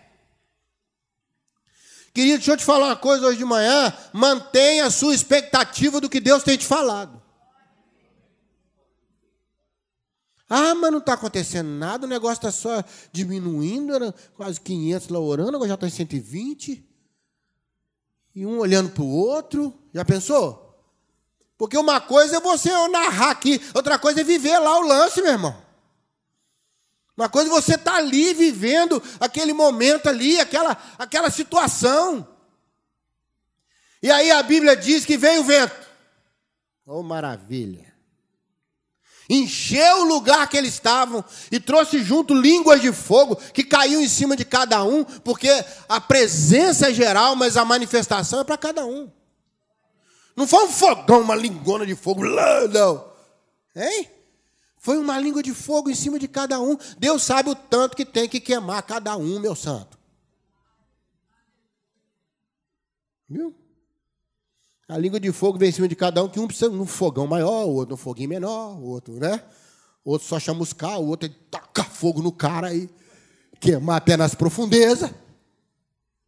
Querido, 2.15 2.37
deixa 2.37 2.53
eu 2.53 2.57
te 2.57 2.63
falar 2.63 2.85
uma 2.85 2.95
coisa 2.95 3.27
hoje 3.27 3.37
de 3.37 3.43
manhã. 3.43 3.93
Mantenha 4.13 4.85
a 4.85 4.89
sua 4.89 5.13
expectativa 5.13 5.99
do 5.99 6.09
que 6.09 6.21
Deus 6.21 6.43
tem 6.43 6.57
te 6.57 6.65
falado. 6.65 7.21
Ah, 10.49 10.73
mas 10.73 10.91
não 10.91 10.99
está 10.99 11.11
acontecendo 11.13 11.67
nada, 11.67 12.05
o 12.05 12.09
negócio 12.09 12.35
está 12.35 12.51
só 12.51 12.81
diminuindo, 13.11 13.93
era 13.93 14.13
quase 14.37 14.61
500 14.61 15.09
lá 15.09 15.19
orando, 15.19 15.57
agora 15.57 15.67
já 15.67 15.73
está 15.73 15.87
em 15.87 15.89
120. 15.89 16.87
E 18.33 18.45
um 18.45 18.59
olhando 18.59 18.91
para 18.91 19.03
o 19.03 19.09
outro. 19.09 19.73
Já 19.93 20.05
pensou? 20.05 20.63
Porque 21.57 21.77
uma 21.77 21.99
coisa 21.99 22.37
é 22.37 22.39
você 22.39 22.69
narrar 22.87 23.31
aqui, 23.31 23.61
outra 23.73 23.99
coisa 23.99 24.21
é 24.21 24.23
viver 24.23 24.57
lá 24.57 24.79
o 24.79 24.87
lance, 24.87 25.21
meu 25.21 25.33
irmão. 25.33 25.64
Uma 27.17 27.29
coisa 27.29 27.49
é 27.49 27.53
você 27.53 27.75
estar 27.75 27.91
tá 27.91 27.97
ali 27.97 28.33
vivendo 28.33 29.01
aquele 29.19 29.53
momento 29.53 30.07
ali, 30.07 30.39
aquela, 30.39 30.77
aquela 30.97 31.29
situação. 31.29 32.27
E 34.03 34.11
aí 34.11 34.31
a 34.31 34.43
Bíblia 34.43 34.75
diz 34.75 35.05
que 35.05 35.17
veio 35.17 35.41
o 35.41 35.45
vento. 35.45 35.75
Oh, 36.85 37.01
maravilha! 37.01 37.95
Encheu 39.27 40.01
o 40.01 40.03
lugar 40.03 40.47
que 40.47 40.55
eles 40.55 40.73
estavam 40.73 41.23
e 41.51 41.59
trouxe 41.59 42.03
junto 42.03 42.33
línguas 42.33 42.81
de 42.81 42.91
fogo 42.91 43.35
que 43.35 43.63
caiu 43.63 43.99
em 43.99 44.07
cima 44.07 44.35
de 44.35 44.45
cada 44.45 44.83
um, 44.83 45.03
porque 45.03 45.49
a 45.89 45.99
presença 45.99 46.89
é 46.89 46.93
geral, 46.93 47.35
mas 47.35 47.57
a 47.57 47.65
manifestação 47.65 48.41
é 48.41 48.43
para 48.43 48.57
cada 48.57 48.85
um. 48.85 49.11
Não 50.35 50.45
foi 50.45 50.65
um 50.65 50.69
fogão, 50.69 51.21
uma 51.21 51.35
lingona 51.35 51.85
de 51.85 51.95
fogo, 51.95 52.23
não. 52.23 53.05
Hein? 53.75 54.14
Foi 54.85 54.99
uma 54.99 55.17
língua 55.17 55.41
de 55.41 55.51
fogo 55.51 55.89
em 55.89 55.95
cima 55.95 56.19
de 56.19 56.27
cada 56.27 56.61
um. 56.61 56.77
Deus 56.99 57.23
sabe 57.23 57.49
o 57.49 57.55
tanto 57.55 57.97
que 57.97 58.05
tem 58.05 58.29
que 58.29 58.39
queimar 58.39 58.83
cada 58.83 59.17
um, 59.17 59.39
meu 59.39 59.55
santo. 59.55 59.97
Viu? 63.27 63.55
A 64.87 64.95
língua 64.95 65.19
de 65.19 65.31
fogo 65.31 65.57
vem 65.57 65.69
em 65.69 65.71
cima 65.71 65.87
de 65.87 65.95
cada 65.95 66.23
um, 66.23 66.29
que 66.29 66.39
um 66.39 66.45
precisa 66.45 66.69
num 66.69 66.85
fogão 66.85 67.25
maior, 67.25 67.65
o 67.65 67.71
outro 67.71 67.93
num 67.93 67.97
foguinho 67.97 68.29
menor, 68.29 68.79
o 68.79 68.83
outro, 68.83 69.15
né? 69.15 69.43
O 70.03 70.11
outro 70.11 70.27
só 70.27 70.39
chamuscar, 70.39 70.99
o 70.99 71.07
outro 71.07 71.27
tacar 71.49 71.89
fogo 71.89 72.21
no 72.21 72.31
cara 72.31 72.67
aí, 72.67 72.87
queimar 73.59 73.97
até 73.97 74.15
nas 74.15 74.35
profundezas. 74.35 75.09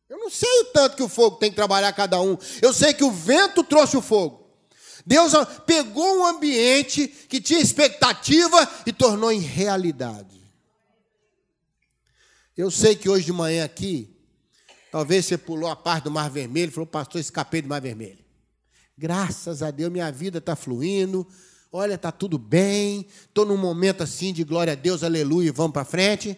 Eu 0.10 0.18
não 0.18 0.32
sei 0.32 0.62
o 0.62 0.66
tanto 0.74 0.96
que 0.96 1.04
o 1.04 1.08
fogo 1.08 1.38
tem 1.38 1.52
que 1.52 1.56
trabalhar 1.56 1.94
cada 1.94 2.20
um. 2.20 2.36
Eu 2.60 2.74
sei 2.74 2.92
que 2.92 3.04
o 3.04 3.12
vento 3.12 3.64
trouxe 3.64 3.96
o 3.96 4.02
fogo. 4.02 4.47
Deus 5.08 5.32
pegou 5.66 6.20
um 6.20 6.26
ambiente 6.26 7.08
que 7.08 7.40
tinha 7.40 7.62
expectativa 7.62 8.70
e 8.86 8.92
tornou 8.92 9.32
em 9.32 9.40
realidade. 9.40 10.44
Eu 12.58 12.70
sei 12.70 12.94
que 12.94 13.08
hoje 13.08 13.24
de 13.24 13.32
manhã 13.32 13.64
aqui, 13.64 14.14
talvez 14.92 15.26
você 15.26 15.38
pulou 15.38 15.70
a 15.70 15.78
parte 15.78 16.04
do 16.04 16.12
Mar 16.12 16.30
Vermelho 16.30 16.68
e 16.68 16.74
falou, 16.74 16.86
pastor, 16.86 17.22
escapei 17.22 17.62
do 17.62 17.70
Mar 17.70 17.80
Vermelho. 17.80 18.20
Graças 18.98 19.64
a 19.64 19.72
Deus, 19.72 19.90
minha 19.90 20.12
vida 20.12 20.40
está 20.40 20.58
fluindo. 20.58 21.26
Olha, 21.72 21.94
está 21.94 22.12
tudo 22.12 22.38
bem. 22.38 23.08
Estou 23.30 23.46
num 23.46 23.56
momento 23.56 24.04
assim 24.04 24.34
de 24.34 24.44
glória 24.44 24.74
a 24.74 24.76
Deus, 24.76 25.04
aleluia, 25.04 25.54
vamos 25.54 25.72
para 25.72 25.86
frente. 25.86 26.38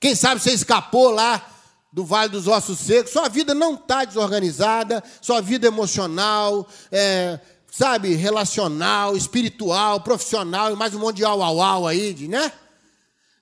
Quem 0.00 0.14
sabe 0.14 0.40
você 0.40 0.52
escapou 0.52 1.10
lá 1.10 1.55
do 1.92 2.04
Vale 2.04 2.30
dos 2.30 2.46
Ossos 2.46 2.78
Secos, 2.78 3.12
sua 3.12 3.28
vida 3.28 3.54
não 3.54 3.74
está 3.74 4.04
desorganizada, 4.04 5.02
sua 5.20 5.40
vida 5.40 5.66
emocional, 5.66 6.68
é, 6.92 7.40
sabe, 7.70 8.14
relacional, 8.14 9.16
espiritual, 9.16 10.00
profissional 10.00 10.72
e 10.72 10.76
mais 10.76 10.94
um 10.94 10.98
monte 10.98 11.16
de 11.16 11.24
au, 11.24 11.42
au, 11.42 11.62
au 11.62 11.86
aí, 11.86 12.14
né? 12.28 12.52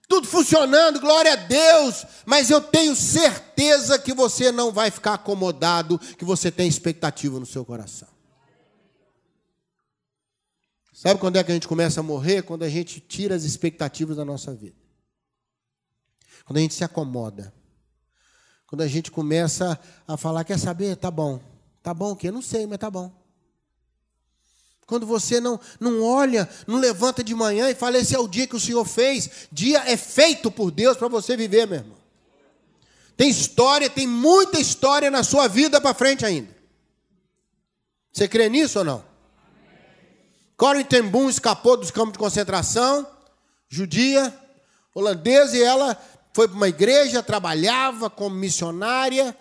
Tudo 0.07 0.27
funcionando, 0.27 1.01
glória 1.01 1.33
a 1.33 1.37
Deus, 1.37 2.07
mas 2.27 2.51
eu 2.51 2.61
tenho 2.61 2.95
certeza 2.95 3.99
que 3.99 4.13
você 4.13 4.53
não 4.53 4.71
vai 4.71 4.91
ficar 4.91 5.15
acomodado, 5.15 5.99
que 5.99 6.25
você 6.25 6.51
tem 6.51 6.69
expectativa 6.69 7.41
no 7.41 7.47
seu 7.47 7.65
coração. 7.65 8.09
Sabe 10.93 11.21
quando 11.21 11.37
é 11.37 11.45
que 11.45 11.51
a 11.51 11.55
gente 11.55 11.69
começa 11.69 12.01
a 12.01 12.03
morrer? 12.03 12.43
Quando 12.43 12.63
a 12.63 12.69
gente 12.69 13.01
tira 13.01 13.35
as 13.35 13.45
expectativas 13.45 14.17
da 14.17 14.25
nossa 14.25 14.55
vida. 14.55 14.77
Quando 16.45 16.59
a 16.59 16.61
gente 16.61 16.75
se 16.75 16.85
acomoda. 16.85 17.53
Quando 18.67 18.83
a 18.83 18.89
gente 18.89 19.11
começa 19.11 19.79
a 20.07 20.17
falar, 20.17 20.45
quer 20.45 20.59
saber? 20.59 20.97
Tá 20.97 21.11
bom. 21.11 21.41
Tá 21.83 21.93
bom 21.93 22.13
o 22.13 22.17
quê? 22.17 22.31
Não 22.31 22.43
sei, 22.43 22.67
mas 22.67 22.79
tá 22.79 22.91
bom. 22.91 23.13
Quando 24.87 25.07
você 25.07 25.41
não, 25.41 25.59
não 25.81 26.03
olha, 26.03 26.49
não 26.67 26.79
levanta 26.79 27.25
de 27.25 27.35
manhã 27.35 27.71
e 27.71 27.75
fala, 27.75 27.99
esse 27.99 28.15
é 28.15 28.19
o 28.19 28.29
dia 28.29 28.47
que 28.47 28.57
o 28.57 28.61
Senhor 28.61 28.85
fez. 28.85 29.49
Dia 29.51 29.91
é 29.91 29.97
feito 29.97 30.51
por 30.51 30.71
Deus 30.71 30.97
para 30.97 31.09
você 31.09 31.37
viver, 31.37 31.67
meu 31.67 31.79
irmão. 31.79 31.97
Tem 33.17 33.29
história, 33.29 33.89
tem 33.89 34.07
muita 34.07 34.59
história 34.59 35.11
na 35.11 35.23
sua 35.23 35.49
vida 35.49 35.81
para 35.81 35.95
frente 35.95 36.25
ainda. 36.27 36.55
Você 38.13 38.29
crê 38.29 38.49
nisso 38.49 38.81
ou 38.81 38.85
não? 38.85 39.05
Corrie 40.57 40.85
ten 40.85 41.03
Boom 41.03 41.29
escapou 41.29 41.77
dos 41.77 41.91
campos 41.91 42.13
de 42.13 42.19
concentração, 42.19 43.07
judia, 43.69 44.33
holandesa, 44.95 45.57
e 45.57 45.63
ela 45.63 46.01
foi 46.35 46.49
para 46.49 46.57
uma 46.57 46.69
igreja, 46.69 47.23
trabalhava 47.23 48.11
como 48.11 48.35
missionária, 48.35 49.35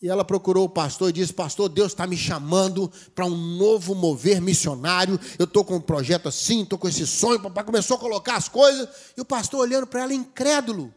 e 0.00 0.08
ela 0.08 0.24
procurou 0.24 0.66
o 0.66 0.70
pastor 0.70 1.10
e 1.10 1.12
disse: 1.12 1.32
Pastor, 1.32 1.68
Deus 1.68 1.88
está 1.88 2.06
me 2.06 2.16
chamando 2.16 2.88
para 3.12 3.26
um 3.26 3.36
novo 3.36 3.96
mover 3.96 4.40
missionário. 4.40 5.18
Eu 5.36 5.44
estou 5.44 5.64
com 5.64 5.74
um 5.74 5.80
projeto 5.80 6.28
assim, 6.28 6.62
estou 6.62 6.78
com 6.78 6.88
esse 6.88 7.04
sonho. 7.04 7.42
Papai 7.42 7.64
começou 7.64 7.96
a 7.96 8.00
colocar 8.00 8.36
as 8.36 8.48
coisas. 8.48 8.88
E 9.16 9.20
o 9.20 9.24
pastor 9.24 9.58
olhando 9.60 9.88
para 9.88 10.02
ela, 10.02 10.14
incrédulo. 10.14 10.94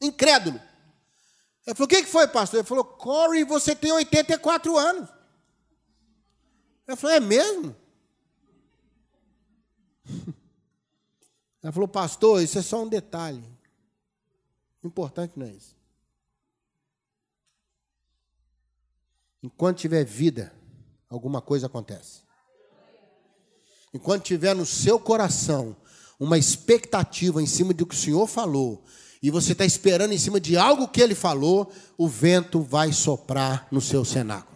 Incrédulo. 0.00 0.58
Ele 1.66 1.76
falou: 1.76 1.84
O 1.84 1.88
que 1.88 2.04
foi, 2.04 2.26
pastor? 2.26 2.60
Ele 2.60 2.66
falou: 2.66 2.84
Corey, 2.84 3.44
você 3.44 3.76
tem 3.76 3.92
84 3.92 4.78
anos. 4.78 5.10
Ela 6.86 6.96
falou: 6.96 7.14
É 7.14 7.20
mesmo? 7.20 7.76
Ela 11.62 11.70
falou: 11.70 11.86
Pastor, 11.86 12.42
isso 12.42 12.58
é 12.58 12.62
só 12.62 12.82
um 12.82 12.88
detalhe. 12.88 13.51
Importante 14.82 15.38
não 15.38 15.46
é 15.46 15.50
isso. 15.50 15.76
Enquanto 19.42 19.78
tiver 19.78 20.04
vida, 20.04 20.52
alguma 21.08 21.40
coisa 21.40 21.66
acontece. 21.66 22.22
Enquanto 23.92 24.24
tiver 24.24 24.54
no 24.54 24.64
seu 24.64 24.98
coração 24.98 25.76
uma 26.18 26.38
expectativa 26.38 27.42
em 27.42 27.46
cima 27.46 27.74
do 27.74 27.84
que 27.84 27.94
o 27.94 27.98
Senhor 27.98 28.26
falou, 28.26 28.84
e 29.22 29.30
você 29.30 29.52
está 29.52 29.64
esperando 29.64 30.12
em 30.12 30.18
cima 30.18 30.40
de 30.40 30.56
algo 30.56 30.88
que 30.88 31.00
ele 31.00 31.14
falou, 31.14 31.72
o 31.96 32.08
vento 32.08 32.60
vai 32.60 32.92
soprar 32.92 33.68
no 33.70 33.80
seu 33.80 34.04
cenáculo. 34.04 34.51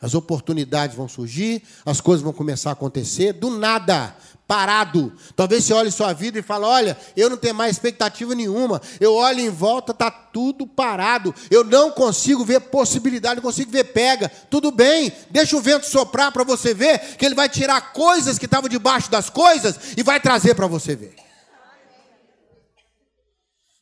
As 0.00 0.14
oportunidades 0.14 0.96
vão 0.96 1.08
surgir, 1.08 1.62
as 1.84 2.00
coisas 2.00 2.22
vão 2.22 2.32
começar 2.32 2.70
a 2.70 2.72
acontecer 2.74 3.32
do 3.32 3.50
nada 3.50 4.14
parado. 4.46 5.12
Talvez 5.34 5.64
você 5.64 5.72
olhe 5.72 5.90
sua 5.90 6.12
vida 6.12 6.38
e 6.38 6.42
fale: 6.42 6.64
Olha, 6.64 6.96
eu 7.16 7.30
não 7.30 7.36
tenho 7.36 7.54
mais 7.54 7.72
expectativa 7.72 8.34
nenhuma. 8.34 8.80
Eu 9.00 9.14
olho 9.14 9.40
em 9.40 9.50
volta, 9.50 9.92
está 9.92 10.10
tudo 10.10 10.66
parado. 10.66 11.34
Eu 11.50 11.64
não 11.64 11.90
consigo 11.90 12.44
ver 12.44 12.60
possibilidade, 12.60 13.36
não 13.36 13.42
consigo 13.42 13.70
ver 13.70 13.84
pega. 13.84 14.30
Tudo 14.50 14.70
bem, 14.70 15.12
deixa 15.30 15.56
o 15.56 15.60
vento 15.60 15.86
soprar 15.86 16.32
para 16.32 16.44
você 16.44 16.74
ver 16.74 16.98
que 17.16 17.24
ele 17.24 17.34
vai 17.34 17.48
tirar 17.48 17.92
coisas 17.92 18.38
que 18.38 18.44
estavam 18.44 18.68
debaixo 18.68 19.10
das 19.10 19.30
coisas 19.30 19.78
e 19.96 20.02
vai 20.02 20.20
trazer 20.20 20.54
para 20.54 20.66
você 20.66 20.94
ver. 20.94 21.23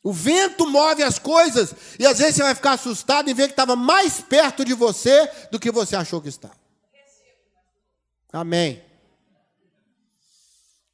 O 0.03 0.11
vento 0.11 0.69
move 0.69 1.01
as 1.01 1.17
coisas 1.17 1.73
e 1.97 2.05
às 2.05 2.19
vezes 2.19 2.35
você 2.35 2.43
vai 2.43 2.53
ficar 2.53 2.73
assustado 2.73 3.29
e 3.29 3.33
ver 3.33 3.47
que 3.47 3.53
estava 3.53 3.75
mais 3.75 4.19
perto 4.19 4.65
de 4.65 4.73
você 4.73 5.29
do 5.49 5.57
que 5.57 5.71
você 5.71 5.95
achou 5.95 6.21
que 6.21 6.27
estava. 6.27 6.61
Amém. 8.31 8.83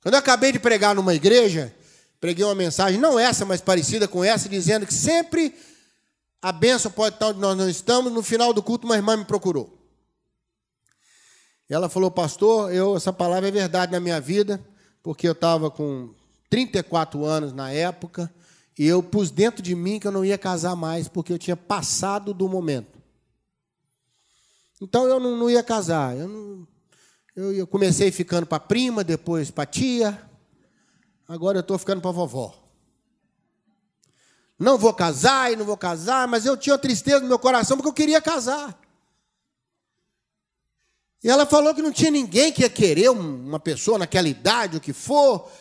Quando 0.02 0.14
eu 0.14 0.20
acabei 0.20 0.52
de 0.52 0.60
pregar 0.60 0.94
numa 0.94 1.16
igreja, 1.16 1.74
preguei 2.20 2.46
uma 2.46 2.54
mensagem, 2.54 3.00
não 3.00 3.18
essa, 3.18 3.46
mas 3.46 3.62
parecida 3.62 4.08
com 4.08 4.24
essa, 4.24 4.48
dizendo 4.48 4.86
que 4.86 4.94
sempre 4.94 5.56
a 6.42 6.52
bênção 6.52 6.92
pode 6.92 7.16
estar 7.16 7.28
onde 7.28 7.40
nós 7.40 7.58
não 7.58 7.68
estamos. 7.68 8.14
No 8.14 8.22
final 8.22 8.54
do 8.54 8.62
culto, 8.62 8.86
uma 8.86 8.96
irmã 8.96 9.18
me 9.18 9.26
procurou. 9.26 9.78
Ela 11.68 11.90
falou, 11.90 12.10
pastor, 12.10 12.74
eu, 12.74 12.96
essa 12.96 13.12
palavra 13.12 13.48
é 13.48 13.52
verdade 13.52 13.92
na 13.92 14.00
minha 14.00 14.20
vida, 14.20 14.64
porque 15.04 15.28
eu 15.28 15.34
estava 15.34 15.70
com 15.70 16.14
34 16.50 17.24
anos 17.26 17.54
na 17.54 17.72
época, 17.72 18.32
e 18.80 18.88
eu 18.88 19.04
pus 19.04 19.30
dentro 19.30 19.62
de 19.62 19.76
mim 19.76 20.00
que 20.00 20.08
eu 20.08 20.12
não 20.12 20.24
ia 20.24 20.38
casar 20.38 20.74
mais, 20.74 21.10
porque 21.10 21.34
eu 21.34 21.38
tinha 21.38 21.58
passado 21.58 22.34
do 22.34 22.48
momento. 22.48 22.98
Então 24.80 25.06
eu 25.06 25.20
não, 25.20 25.36
não 25.36 25.50
ia 25.50 25.62
casar. 25.62 26.16
Eu 26.16 26.30
não, 26.30 26.68
eu, 27.36 27.52
eu 27.52 27.68
comecei 27.68 28.10
ficando 28.10 28.48
para 28.48 28.58
prima, 28.58 29.04
depois 29.04 29.52
para 29.52 29.66
tia. 29.66 30.18
Agora 31.28 31.58
eu 31.58 31.60
estou 31.60 31.78
ficando 31.78 32.02
para 32.02 32.12
vovó. 32.12 32.58
Não 34.58 34.78
vou 34.78 34.94
casar 34.94 35.52
e 35.52 35.58
não 35.58 35.66
vou 35.66 35.76
casar, 35.76 36.26
mas 36.26 36.46
eu 36.46 36.56
tinha 36.56 36.78
tristeza 36.78 37.20
no 37.20 37.28
meu 37.28 37.38
coração 37.38 37.76
porque 37.76 37.90
eu 37.90 37.94
queria 37.94 38.22
casar. 38.22 38.80
E 41.22 41.30
ela 41.30 41.46
falou 41.46 41.76
que 41.76 41.82
não 41.82 41.92
tinha 41.92 42.12
ninguém 42.12 42.54
que 42.54 42.62
ia 42.62 42.70
querer 42.70 43.10
uma 43.10 43.60
pessoa 43.60 43.98
naquela 43.98 44.30
idade, 44.30 44.78
o 44.78 44.82
que 44.82 44.94
for. 44.94 45.52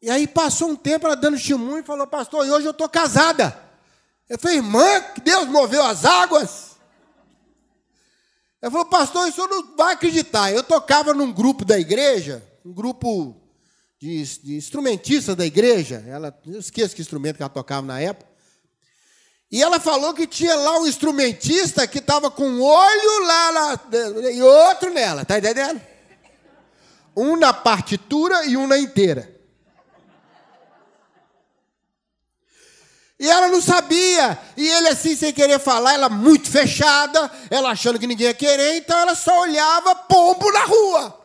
E 0.00 0.10
aí 0.10 0.26
passou 0.26 0.68
um 0.68 0.76
tempo 0.76 1.06
ela 1.06 1.16
dando 1.16 1.36
testemunho 1.36 1.78
e 1.78 1.82
falou, 1.82 2.06
pastor, 2.06 2.46
e 2.46 2.50
hoje 2.50 2.66
eu 2.66 2.72
estou 2.72 2.88
casada. 2.88 3.58
Eu 4.28 4.38
falei, 4.38 4.58
irmã, 4.58 5.00
que 5.14 5.20
Deus 5.20 5.46
moveu 5.46 5.82
as 5.82 6.04
águas. 6.04 6.76
Ela 8.60 8.70
falou, 8.70 8.86
pastor, 8.86 9.28
isso 9.28 9.46
não 9.46 9.76
vai 9.76 9.94
acreditar. 9.94 10.52
Eu 10.52 10.62
tocava 10.62 11.14
num 11.14 11.32
grupo 11.32 11.64
da 11.64 11.78
igreja, 11.78 12.42
um 12.64 12.72
grupo 12.72 13.36
de, 14.00 14.22
de 14.40 14.56
instrumentistas 14.56 15.36
da 15.36 15.46
igreja. 15.46 16.04
Ela, 16.06 16.36
eu 16.46 16.58
esqueço 16.58 16.94
que 16.94 17.02
instrumento 17.02 17.36
que 17.36 17.42
ela 17.42 17.50
tocava 17.50 17.86
na 17.86 18.00
época. 18.00 18.30
E 19.50 19.62
ela 19.62 19.78
falou 19.78 20.12
que 20.12 20.26
tinha 20.26 20.54
lá 20.56 20.80
um 20.80 20.86
instrumentista 20.86 21.86
que 21.86 21.98
estava 21.98 22.30
com 22.30 22.48
um 22.48 22.62
olho 22.62 23.26
lá, 23.26 23.50
lá 23.50 23.80
e 24.32 24.42
outro 24.42 24.92
nela, 24.92 25.24
tá 25.24 25.38
entendendo? 25.38 25.80
Um 27.16 27.36
na 27.36 27.52
partitura 27.54 28.44
e 28.44 28.56
um 28.56 28.66
na 28.66 28.76
inteira. 28.76 29.35
E 33.18 33.28
ela 33.30 33.48
não 33.48 33.60
sabia. 33.62 34.38
E 34.56 34.68
ele, 34.68 34.88
assim, 34.88 35.16
sem 35.16 35.32
querer 35.32 35.58
falar, 35.58 35.94
ela 35.94 36.08
muito 36.08 36.50
fechada, 36.50 37.30
ela 37.50 37.70
achando 37.70 37.98
que 37.98 38.06
ninguém 38.06 38.26
ia 38.26 38.34
querer, 38.34 38.76
então 38.76 38.98
ela 38.98 39.14
só 39.14 39.40
olhava 39.40 39.94
pombo 39.94 40.50
na 40.52 40.64
rua. 40.64 41.20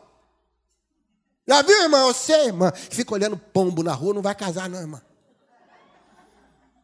Já 1.48 1.62
viu, 1.62 1.82
irmã? 1.82 2.06
Você, 2.06 2.34
irmã, 2.46 2.72
fica 2.74 3.14
olhando 3.14 3.36
pombo 3.36 3.84
na 3.84 3.94
rua, 3.94 4.14
não 4.14 4.22
vai 4.22 4.34
casar, 4.34 4.70
não, 4.70 4.80
irmã. 4.80 5.02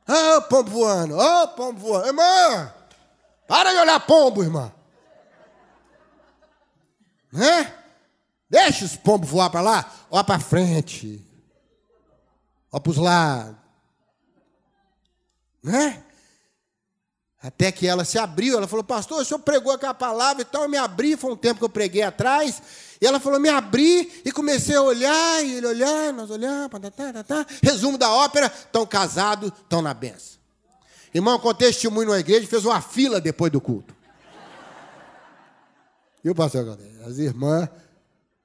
Ah, 0.06 0.38
oh, 0.38 0.42
pombo 0.44 0.72
voando, 0.72 1.18
ó, 1.18 1.44
oh, 1.44 1.48
pombo 1.50 1.80
voando. 1.80 2.08
Irmã, 2.08 2.74
para 3.48 3.72
de 3.72 3.78
olhar 3.78 4.00
pombo, 4.02 4.44
irmã. 4.44 4.72
Né? 7.32 7.74
Deixa 8.50 8.86
os 8.86 8.96
pombos 8.96 9.30
voar 9.30 9.50
para 9.50 9.62
lá, 9.62 9.92
ó 10.10 10.24
para 10.24 10.40
frente, 10.40 11.22
ó 12.72 12.80
para 12.80 12.92
os 12.92 12.98
lados. 12.98 13.67
Né? 15.68 16.02
Até 17.42 17.72
que 17.72 17.86
ela 17.86 18.06
se 18.06 18.18
abriu, 18.18 18.58
ela 18.58 18.68
falou, 18.68 18.84
pastor, 18.84 19.22
o 19.22 19.26
senhor 19.26 19.40
pregou 19.40 19.72
aquela 19.72 19.94
palavra 19.94 20.42
e 20.42 20.46
tal, 20.46 20.64
eu 20.64 20.70
me 20.70 20.78
abri, 20.78 21.16
foi 21.18 21.32
um 21.32 21.36
tempo 21.36 21.60
que 21.60 21.66
eu 21.66 21.70
preguei 21.70 22.02
atrás, 22.02 22.62
e 23.00 23.06
ela 23.06 23.20
falou, 23.20 23.40
me 23.40 23.50
abri 23.50 24.22
e 24.26 24.32
comecei 24.32 24.76
a 24.76 24.82
olhar, 24.82 25.46
e 25.46 25.56
ele 25.58 25.68
olhar, 25.68 26.14
nós 26.14 26.32
olhamos, 26.32 26.70
tá, 26.70 27.14
tá, 27.14 27.24
tá, 27.24 27.46
resumo 27.62 27.98
da 27.98 28.10
ópera, 28.10 28.48
estão 28.48 28.86
casados, 28.86 29.52
estão 29.62 29.82
na 29.82 29.94
benção. 29.94 30.38
Irmão, 31.14 31.38
contei 31.38 31.68
testemunho 31.68 32.10
na 32.10 32.20
igreja, 32.20 32.48
fez 32.48 32.66
uma 32.66 32.82
fila 32.82 33.22
depois 33.22 33.52
do 33.52 33.62
culto. 33.62 33.96
E 36.24 36.30
o 36.30 36.36
pastor 36.36 36.78
As 37.06 37.18
irmãs 37.18 37.70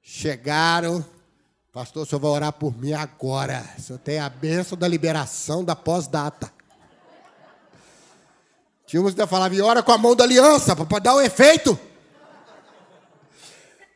chegaram, 0.01 1.03
pastor, 1.71 2.03
o 2.03 2.05
senhor 2.05 2.19
vai 2.19 2.31
orar 2.31 2.53
por 2.53 2.77
mim 2.77 2.93
agora, 2.93 3.67
o 3.77 3.81
senhor 3.81 3.99
tem 3.99 4.19
a 4.19 4.29
benção 4.29 4.77
da 4.77 4.87
liberação 4.87 5.63
da 5.63 5.75
pós-data. 5.75 6.51
Tinha 8.93 9.01
uns 9.01 9.15
que 9.15 9.25
falavam, 9.25 9.57
e 9.57 9.61
ora 9.61 9.81
com 9.81 9.91
a 9.91 9.97
mão 9.97 10.15
da 10.15 10.23
aliança, 10.23 10.75
para 10.75 10.99
dar 10.99 11.15
o 11.15 11.17
um 11.17 11.21
efeito. 11.21 11.71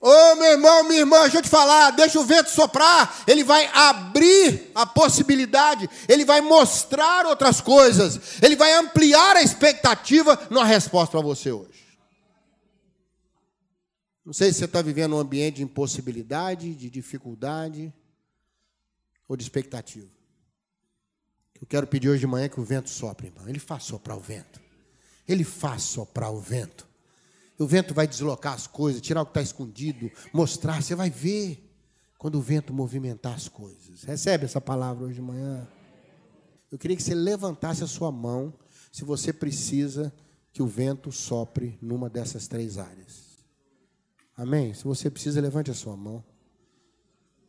Ô 0.01 0.10
oh, 0.10 0.36
meu 0.38 0.45
irmão, 0.53 0.83
minha 0.86 1.01
irmã, 1.01 1.21
deixa 1.21 1.38
eu 1.38 1.41
te 1.43 1.49
falar, 1.49 1.91
deixa 1.91 2.19
o 2.19 2.23
vento 2.23 2.49
soprar, 2.49 3.15
ele 3.27 3.43
vai 3.43 3.67
abrir 3.67 4.71
a 4.73 4.88
possibilidade, 4.88 5.88
ele 6.10 6.25
vai 6.25 6.41
mostrar 6.41 7.27
outras 7.27 7.62
coisas, 7.62 8.41
ele 8.41 8.55
vai 8.55 8.73
ampliar 8.73 9.36
a 9.36 9.43
expectativa 9.43 10.47
numa 10.49 10.65
resposta 10.65 11.12
para 11.12 11.21
você 11.21 11.51
hoje. 11.51 11.99
Não 14.25 14.33
sei 14.33 14.51
se 14.51 14.57
você 14.57 14.65
está 14.65 14.81
vivendo 14.81 15.15
um 15.15 15.19
ambiente 15.19 15.57
de 15.57 15.63
impossibilidade, 15.63 16.73
de 16.73 16.89
dificuldade 16.89 17.93
ou 19.27 19.38
de 19.38 19.43
expectativa. 19.43 20.10
Eu 21.62 21.67
quero 21.67 21.86
pedir 21.86 22.10
hoje 22.10 22.21
de 22.21 22.27
manhã 22.27 22.49
que 22.49 22.60
o 22.60 22.63
vento 22.63 22.89
sopre, 22.89 23.27
irmão. 23.27 23.47
Ele 23.47 23.60
faz 23.60 23.83
soprar 23.83 24.17
o 24.17 24.21
vento. 24.21 24.65
Ele 25.28 25.44
faz 25.44 25.84
soprar 25.84 26.32
o 26.32 26.40
vento. 26.40 26.88
O 27.60 27.66
vento 27.66 27.94
vai 27.94 28.08
deslocar 28.08 28.54
as 28.54 28.68
coisas, 28.68 29.02
tirar 29.02 29.22
o 29.22 29.26
que 29.26 29.32
está 29.32 29.42
escondido, 29.42 30.12
mostrar. 30.32 30.82
Você 30.82 30.96
vai 30.96 31.10
ver 31.10 31.63
quando 32.18 32.36
o 32.36 32.42
vento 32.42 32.74
movimentar 32.74 33.34
as 33.34 33.50
coisas. 33.50 34.04
Recebe 34.04 34.46
essa 34.46 34.62
palavra 34.62 35.06
hoje 35.06 35.16
de 35.16 35.22
manhã. 35.22 35.68
Eu 36.72 36.78
queria 36.78 36.96
que 36.96 37.04
você 37.04 37.16
levantasse 37.16 37.84
a 37.84 37.88
sua 37.88 38.12
mão 38.12 38.54
se 38.92 39.04
você 39.04 39.34
precisa 39.34 40.13
que 40.54 40.62
o 40.62 40.68
vento 40.68 41.12
sopre 41.12 41.78
numa 41.82 42.10
dessas 42.10 42.48
três 42.48 42.78
áreas. 42.78 43.38
Amém? 44.36 44.74
Se 44.74 44.84
você 44.84 45.10
precisa, 45.10 45.42
levante 45.42 45.72
a 45.72 45.74
sua 45.74 45.98
mão. 45.98 46.24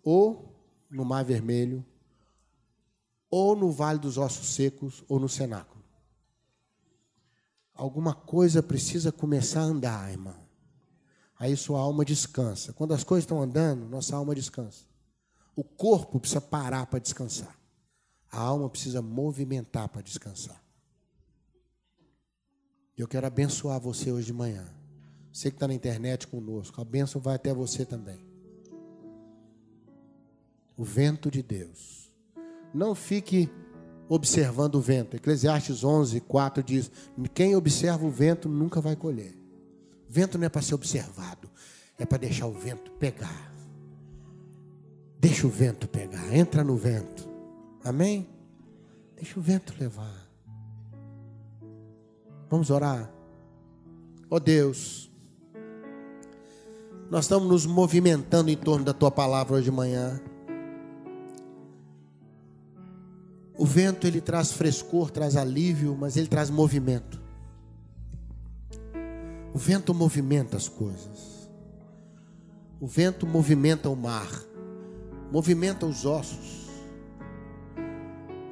Ou 0.02 0.54
no 0.90 1.04
Mar 1.04 1.24
Vermelho, 1.24 1.84
ou 3.30 3.54
no 3.54 3.70
Vale 3.70 3.98
dos 3.98 4.16
Ossos 4.16 4.48
Secos, 4.54 5.04
ou 5.06 5.20
no 5.20 5.28
Cenáculo 5.28 5.77
alguma 7.78 8.12
coisa 8.12 8.60
precisa 8.60 9.12
começar 9.12 9.60
a 9.60 9.64
andar, 9.64 10.10
irmão. 10.10 10.34
Aí 11.38 11.56
sua 11.56 11.78
alma 11.78 12.04
descansa. 12.04 12.72
Quando 12.72 12.92
as 12.92 13.04
coisas 13.04 13.22
estão 13.22 13.40
andando, 13.40 13.88
nossa 13.88 14.16
alma 14.16 14.34
descansa. 14.34 14.84
O 15.54 15.62
corpo 15.62 16.18
precisa 16.18 16.40
parar 16.40 16.86
para 16.86 16.98
descansar. 16.98 17.56
A 18.30 18.40
alma 18.40 18.68
precisa 18.68 19.00
movimentar 19.00 19.88
para 19.88 20.02
descansar. 20.02 20.60
Eu 22.96 23.06
quero 23.06 23.28
abençoar 23.28 23.80
você 23.80 24.10
hoje 24.10 24.26
de 24.26 24.32
manhã. 24.32 24.66
Você 25.32 25.48
que 25.48 25.56
está 25.56 25.68
na 25.68 25.74
internet 25.74 26.26
conosco, 26.26 26.80
a 26.80 26.84
bênção 26.84 27.20
vai 27.20 27.36
até 27.36 27.54
você 27.54 27.86
também. 27.86 28.18
O 30.76 30.82
vento 30.82 31.30
de 31.30 31.42
Deus. 31.44 32.10
Não 32.74 32.94
fique 32.96 33.48
observando 34.08 34.76
o 34.76 34.80
vento. 34.80 35.16
Eclesiastes 35.16 35.84
11, 35.84 36.20
4 36.20 36.62
diz: 36.62 36.90
Quem 37.34 37.54
observa 37.54 38.04
o 38.04 38.10
vento 38.10 38.48
nunca 38.48 38.80
vai 38.80 38.96
colher. 38.96 39.36
Vento 40.08 40.38
não 40.38 40.46
é 40.46 40.48
para 40.48 40.62
ser 40.62 40.74
observado, 40.74 41.50
é 41.98 42.06
para 42.06 42.18
deixar 42.18 42.46
o 42.46 42.52
vento 42.52 42.90
pegar. 42.92 43.52
Deixa 45.20 45.46
o 45.46 45.50
vento 45.50 45.86
pegar, 45.86 46.34
entra 46.34 46.64
no 46.64 46.76
vento. 46.76 47.28
Amém? 47.84 48.26
Deixa 49.16 49.38
o 49.38 49.42
vento 49.42 49.74
levar. 49.78 50.28
Vamos 52.48 52.70
orar. 52.70 53.12
Ó 54.30 54.36
oh 54.36 54.40
Deus, 54.40 55.10
nós 57.10 57.24
estamos 57.24 57.48
nos 57.48 57.66
movimentando 57.66 58.50
em 58.50 58.56
torno 58.56 58.84
da 58.84 58.92
tua 58.92 59.10
palavra 59.10 59.56
hoje 59.56 59.64
de 59.64 59.70
manhã. 59.70 60.20
O 63.58 63.66
vento 63.66 64.06
ele 64.06 64.20
traz 64.20 64.52
frescor, 64.52 65.10
traz 65.10 65.36
alívio, 65.36 65.96
mas 65.98 66.16
ele 66.16 66.28
traz 66.28 66.48
movimento. 66.48 67.20
O 69.52 69.58
vento 69.58 69.92
movimenta 69.92 70.56
as 70.56 70.68
coisas. 70.68 71.50
O 72.80 72.86
vento 72.86 73.26
movimenta 73.26 73.88
o 73.88 73.96
mar, 73.96 74.30
movimenta 75.32 75.84
os 75.84 76.06
ossos, 76.06 76.68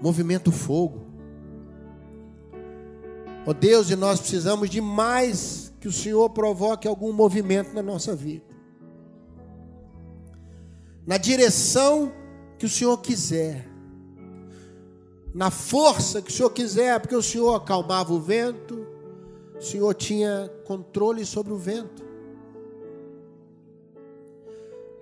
movimenta 0.03 0.51
o 0.51 0.53
fogo. 0.53 1.07
Ó 3.47 3.51
oh 3.51 3.55
Deus, 3.55 3.89
e 3.89 3.95
nós 3.95 4.19
precisamos 4.19 4.69
de 4.69 4.81
mais 4.81 5.73
que 5.79 5.87
o 5.87 5.93
Senhor 5.93 6.29
provoque 6.31 6.89
algum 6.89 7.13
movimento 7.13 7.73
na 7.73 7.83
nossa 7.83 8.17
vida. 8.17 8.45
Na 11.07 11.17
direção 11.17 12.13
que 12.59 12.67
o 12.67 12.69
Senhor 12.69 12.99
quiser 12.99 13.76
na 15.37 15.51
força 15.51 16.23
que 16.23 16.31
o 16.31 16.33
Senhor 16.33 16.49
quiser, 16.49 16.99
porque 16.99 17.15
o 17.15 17.23
Senhor 17.23 17.55
acalmava 17.55 18.11
o 18.11 18.19
vento, 18.19 18.87
o 19.55 19.61
Senhor 19.61 19.93
tinha 19.93 20.51
controle 20.65 21.27
sobre 21.27 21.53
o 21.53 21.59
vento. 21.59 22.03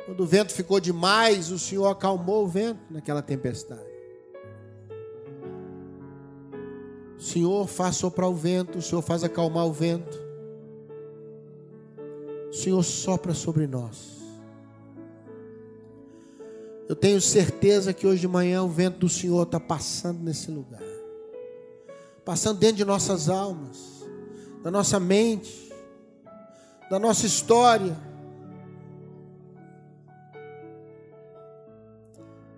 Quando 0.05 0.25
o 0.25 0.27
vento 0.27 0.53
ficou 0.53 0.81
demais, 0.81 1.53
o 1.53 1.59
Senhor 1.59 1.87
acalmou 1.87 2.43
o 2.43 2.49
vento 2.49 2.81
naquela 2.91 3.23
tempestade. 3.23 3.95
O 7.17 7.23
Senhor 7.23 7.69
faz 7.69 7.95
soprar 7.95 8.29
o 8.29 8.35
vento, 8.35 8.79
o 8.79 8.83
Senhor 8.83 9.03
faz 9.03 9.23
acalmar 9.23 9.67
o 9.67 9.73
vento. 9.73 10.21
O 12.51 12.53
Senhor 12.53 12.83
sopra 12.83 13.33
sobre 13.33 13.69
nós. 13.69 14.24
Eu 16.89 16.95
tenho 16.95 17.21
certeza 17.21 17.93
que 17.95 18.07
hoje 18.07 18.21
de 18.21 18.29
manhã 18.29 18.63
o 18.63 18.69
vento 18.69 18.99
do 18.99 19.09
Senhor 19.09 19.43
está 19.45 19.59
passando 19.59 20.23
nesse 20.23 20.51
lugar, 20.51 20.83
passando 22.25 22.59
dentro 22.59 22.77
de 22.77 22.85
nossas 22.85 23.29
almas, 23.29 24.05
da 24.63 24.71
nossa 24.71 25.01
mente, 25.01 25.73
da 26.91 26.99
nossa 26.99 27.27
história. 27.27 27.97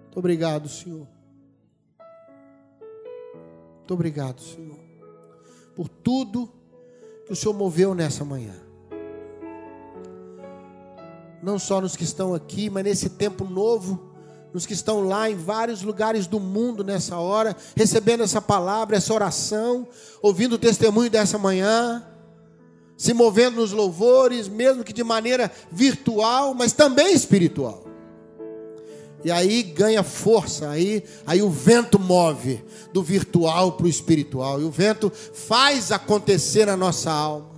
Muito 0.05 0.19
obrigado, 0.19 0.69
Senhor. 0.69 1.07
Muito 3.79 3.95
obrigado, 3.95 4.41
Senhor, 4.41 4.79
por 5.77 5.89
tudo 5.89 6.53
que 7.25 7.33
o 7.33 7.37
Senhor 7.37 7.55
moveu 7.55 7.95
nessa 7.95 8.25
manhã 8.25 8.67
não 11.47 11.61
só 11.61 11.81
nos 11.81 11.95
que 11.95 12.03
estão 12.03 12.35
aqui, 12.35 12.69
mas 12.69 12.83
nesse 12.83 13.11
tempo 13.11 13.45
novo 13.45 14.06
nos 14.57 14.65
que 14.65 14.73
estão 14.73 15.03
lá 15.03 15.29
em 15.29 15.35
vários 15.35 15.83
lugares 15.83 16.27
do 16.27 16.41
mundo 16.41 16.83
nessa 16.83 17.19
hora, 17.19 17.55
recebendo 17.77 18.23
essa 18.23 18.41
palavra, 18.41 18.97
essa 18.97 19.13
oração, 19.13 19.87
ouvindo 20.23 20.55
o 20.55 20.59
testemunho 20.59 21.11
dessa 21.11 21.37
manhã, 21.37 22.03
se 22.97 23.13
movendo 23.13 23.57
nos 23.57 23.73
louvores, 23.73 24.49
mesmo 24.49 24.83
que 24.83 24.95
de 24.95 25.05
maneira 25.05 25.53
virtual, 25.71 26.55
mas 26.55 26.73
também 26.73 27.13
espiritual. 27.13 27.85
E 29.23 29.31
aí 29.31 29.63
ganha 29.63 30.03
força, 30.03 30.71
aí, 30.71 31.05
aí 31.27 31.43
o 31.43 31.51
vento 31.51 31.99
move 31.99 32.65
do 32.95 33.03
virtual 33.03 33.73
para 33.73 33.85
o 33.85 33.91
espiritual, 33.91 34.59
e 34.59 34.65
o 34.65 34.71
vento 34.71 35.11
faz 35.11 35.93
acontecer 35.93 36.65
na 36.65 36.79
nossa 36.79 37.11
alma. 37.11 37.51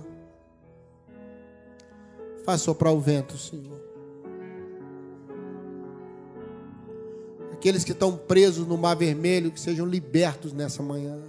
Faz 2.43 2.59
soprar 2.59 2.91
o 2.91 2.99
vento, 2.99 3.37
Senhor. 3.37 3.88
Aqueles 7.59 7.83
que 7.83 7.91
estão 7.91 8.15
presos 8.15 8.65
no 8.65 8.77
Mar 8.77 8.95
Vermelho, 8.95 9.51
que 9.51 9.59
sejam 9.59 9.85
libertos 9.85 10.53
nessa 10.53 10.81
manhã. 10.81 11.21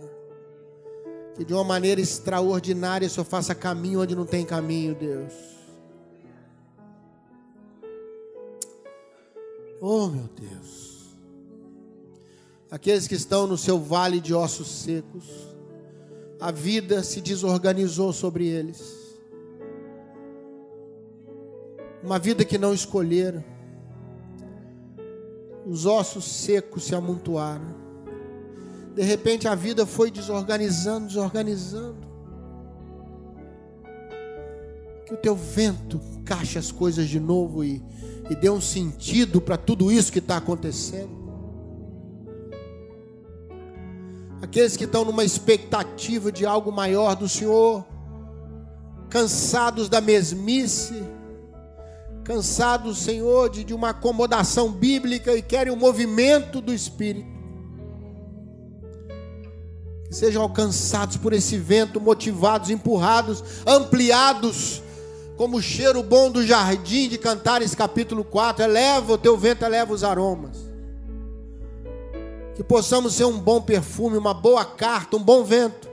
Que 1.35 1.45
de 1.45 1.53
uma 1.53 1.65
maneira 1.65 2.01
extraordinária 2.01 3.09
o 3.09 3.11
Senhor 3.11 3.25
faça 3.25 3.53
caminho 3.53 4.01
onde 4.01 4.15
não 4.15 4.25
tem 4.25 4.47
caminho, 4.47 4.95
Deus. 4.95 5.33
Oh, 9.81 10.07
meu 10.07 10.29
Deus. 10.29 11.17
Aqueles 12.71 13.09
que 13.09 13.17
estão 13.17 13.49
no 13.49 13.59
seu 13.59 13.81
vale 13.81 14.21
de 14.21 14.33
ossos 14.33 14.69
secos, 14.69 15.27
a 16.39 16.53
vida 16.53 17.03
se 17.03 17.21
desorganizou 17.21 18.13
sobre 18.13 18.47
eles. 18.47 19.19
Uma 22.05 22.21
vida 22.21 22.45
que 22.45 22.57
não 22.57 22.73
escolheram 22.73 23.43
os 25.71 25.87
ossos 25.87 26.25
secos 26.25 26.83
se 26.83 26.97
amontoaram. 26.97 27.77
De 28.93 29.03
repente 29.03 29.47
a 29.47 29.55
vida 29.55 29.87
foi 29.87 30.11
desorganizando, 30.11 31.07
desorganizando. 31.07 32.09
Que 35.07 35.15
o 35.15 35.17
teu 35.17 35.37
vento 35.37 36.01
caixe 36.25 36.59
as 36.59 36.73
coisas 36.73 37.09
de 37.09 37.21
novo 37.21 37.63
e, 37.63 37.81
e 38.29 38.35
dê 38.35 38.51
um 38.51 38.61
sentido 38.61 39.41
para 39.41 39.57
tudo 39.57 39.93
isso 39.93 40.11
que 40.11 40.19
está 40.19 40.39
acontecendo. 40.39 41.21
Aqueles 44.43 44.77
que 44.77 44.85
estão 44.87 45.05
numa 45.05 45.23
expectativa 45.23 46.33
de 46.33 46.45
algo 46.45 46.73
maior 46.73 47.15
do 47.15 47.29
Senhor, 47.29 47.87
cansados 49.09 49.89
da 49.89 50.01
mesmice, 50.01 51.01
cansados, 52.31 52.99
Senhor, 52.99 53.51
de, 53.51 53.65
de 53.65 53.75
uma 53.75 53.89
acomodação 53.89 54.71
bíblica 54.71 55.35
e 55.35 55.43
querem 55.43 55.73
o 55.73 55.77
movimento 55.77 56.61
do 56.61 56.73
Espírito. 56.73 57.29
Que 60.07 60.15
sejam 60.15 60.41
alcançados 60.41 61.17
por 61.17 61.33
esse 61.33 61.59
vento, 61.59 62.01
motivados, 62.01 62.71
empurrados, 62.71 63.43
ampliados, 63.67 64.81
como 65.37 65.57
o 65.57 65.63
cheiro 65.63 66.05
bom 66.05 66.31
do 66.31 66.47
jardim 66.47 67.09
de 67.09 67.19
Cantares, 67.19 67.75
capítulo 67.75 68.23
4. 68.23 68.63
Eleva 68.63 69.15
o 69.15 69.19
teu 69.19 69.37
vento, 69.37 69.65
eleva 69.65 69.93
os 69.93 70.05
aromas. 70.05 70.57
Que 72.55 72.63
possamos 72.63 73.15
ser 73.15 73.25
um 73.25 73.41
bom 73.41 73.61
perfume, 73.61 74.17
uma 74.17 74.35
boa 74.35 74.65
carta, 74.65 75.17
um 75.17 75.23
bom 75.23 75.43
vento. 75.43 75.89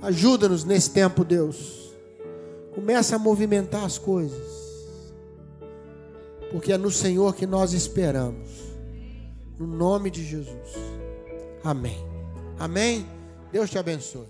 Ajuda-nos 0.00 0.62
nesse 0.62 0.90
tempo, 0.90 1.24
Deus 1.24 1.87
Começa 2.78 3.16
a 3.16 3.18
movimentar 3.18 3.84
as 3.84 3.98
coisas. 3.98 4.46
Porque 6.52 6.72
é 6.72 6.78
no 6.78 6.92
Senhor 6.92 7.34
que 7.34 7.44
nós 7.44 7.72
esperamos. 7.72 8.48
No 9.58 9.66
nome 9.66 10.12
de 10.12 10.24
Jesus. 10.24 10.76
Amém. 11.64 11.98
Amém. 12.56 13.04
Deus 13.50 13.68
te 13.68 13.78
abençoe. 13.78 14.28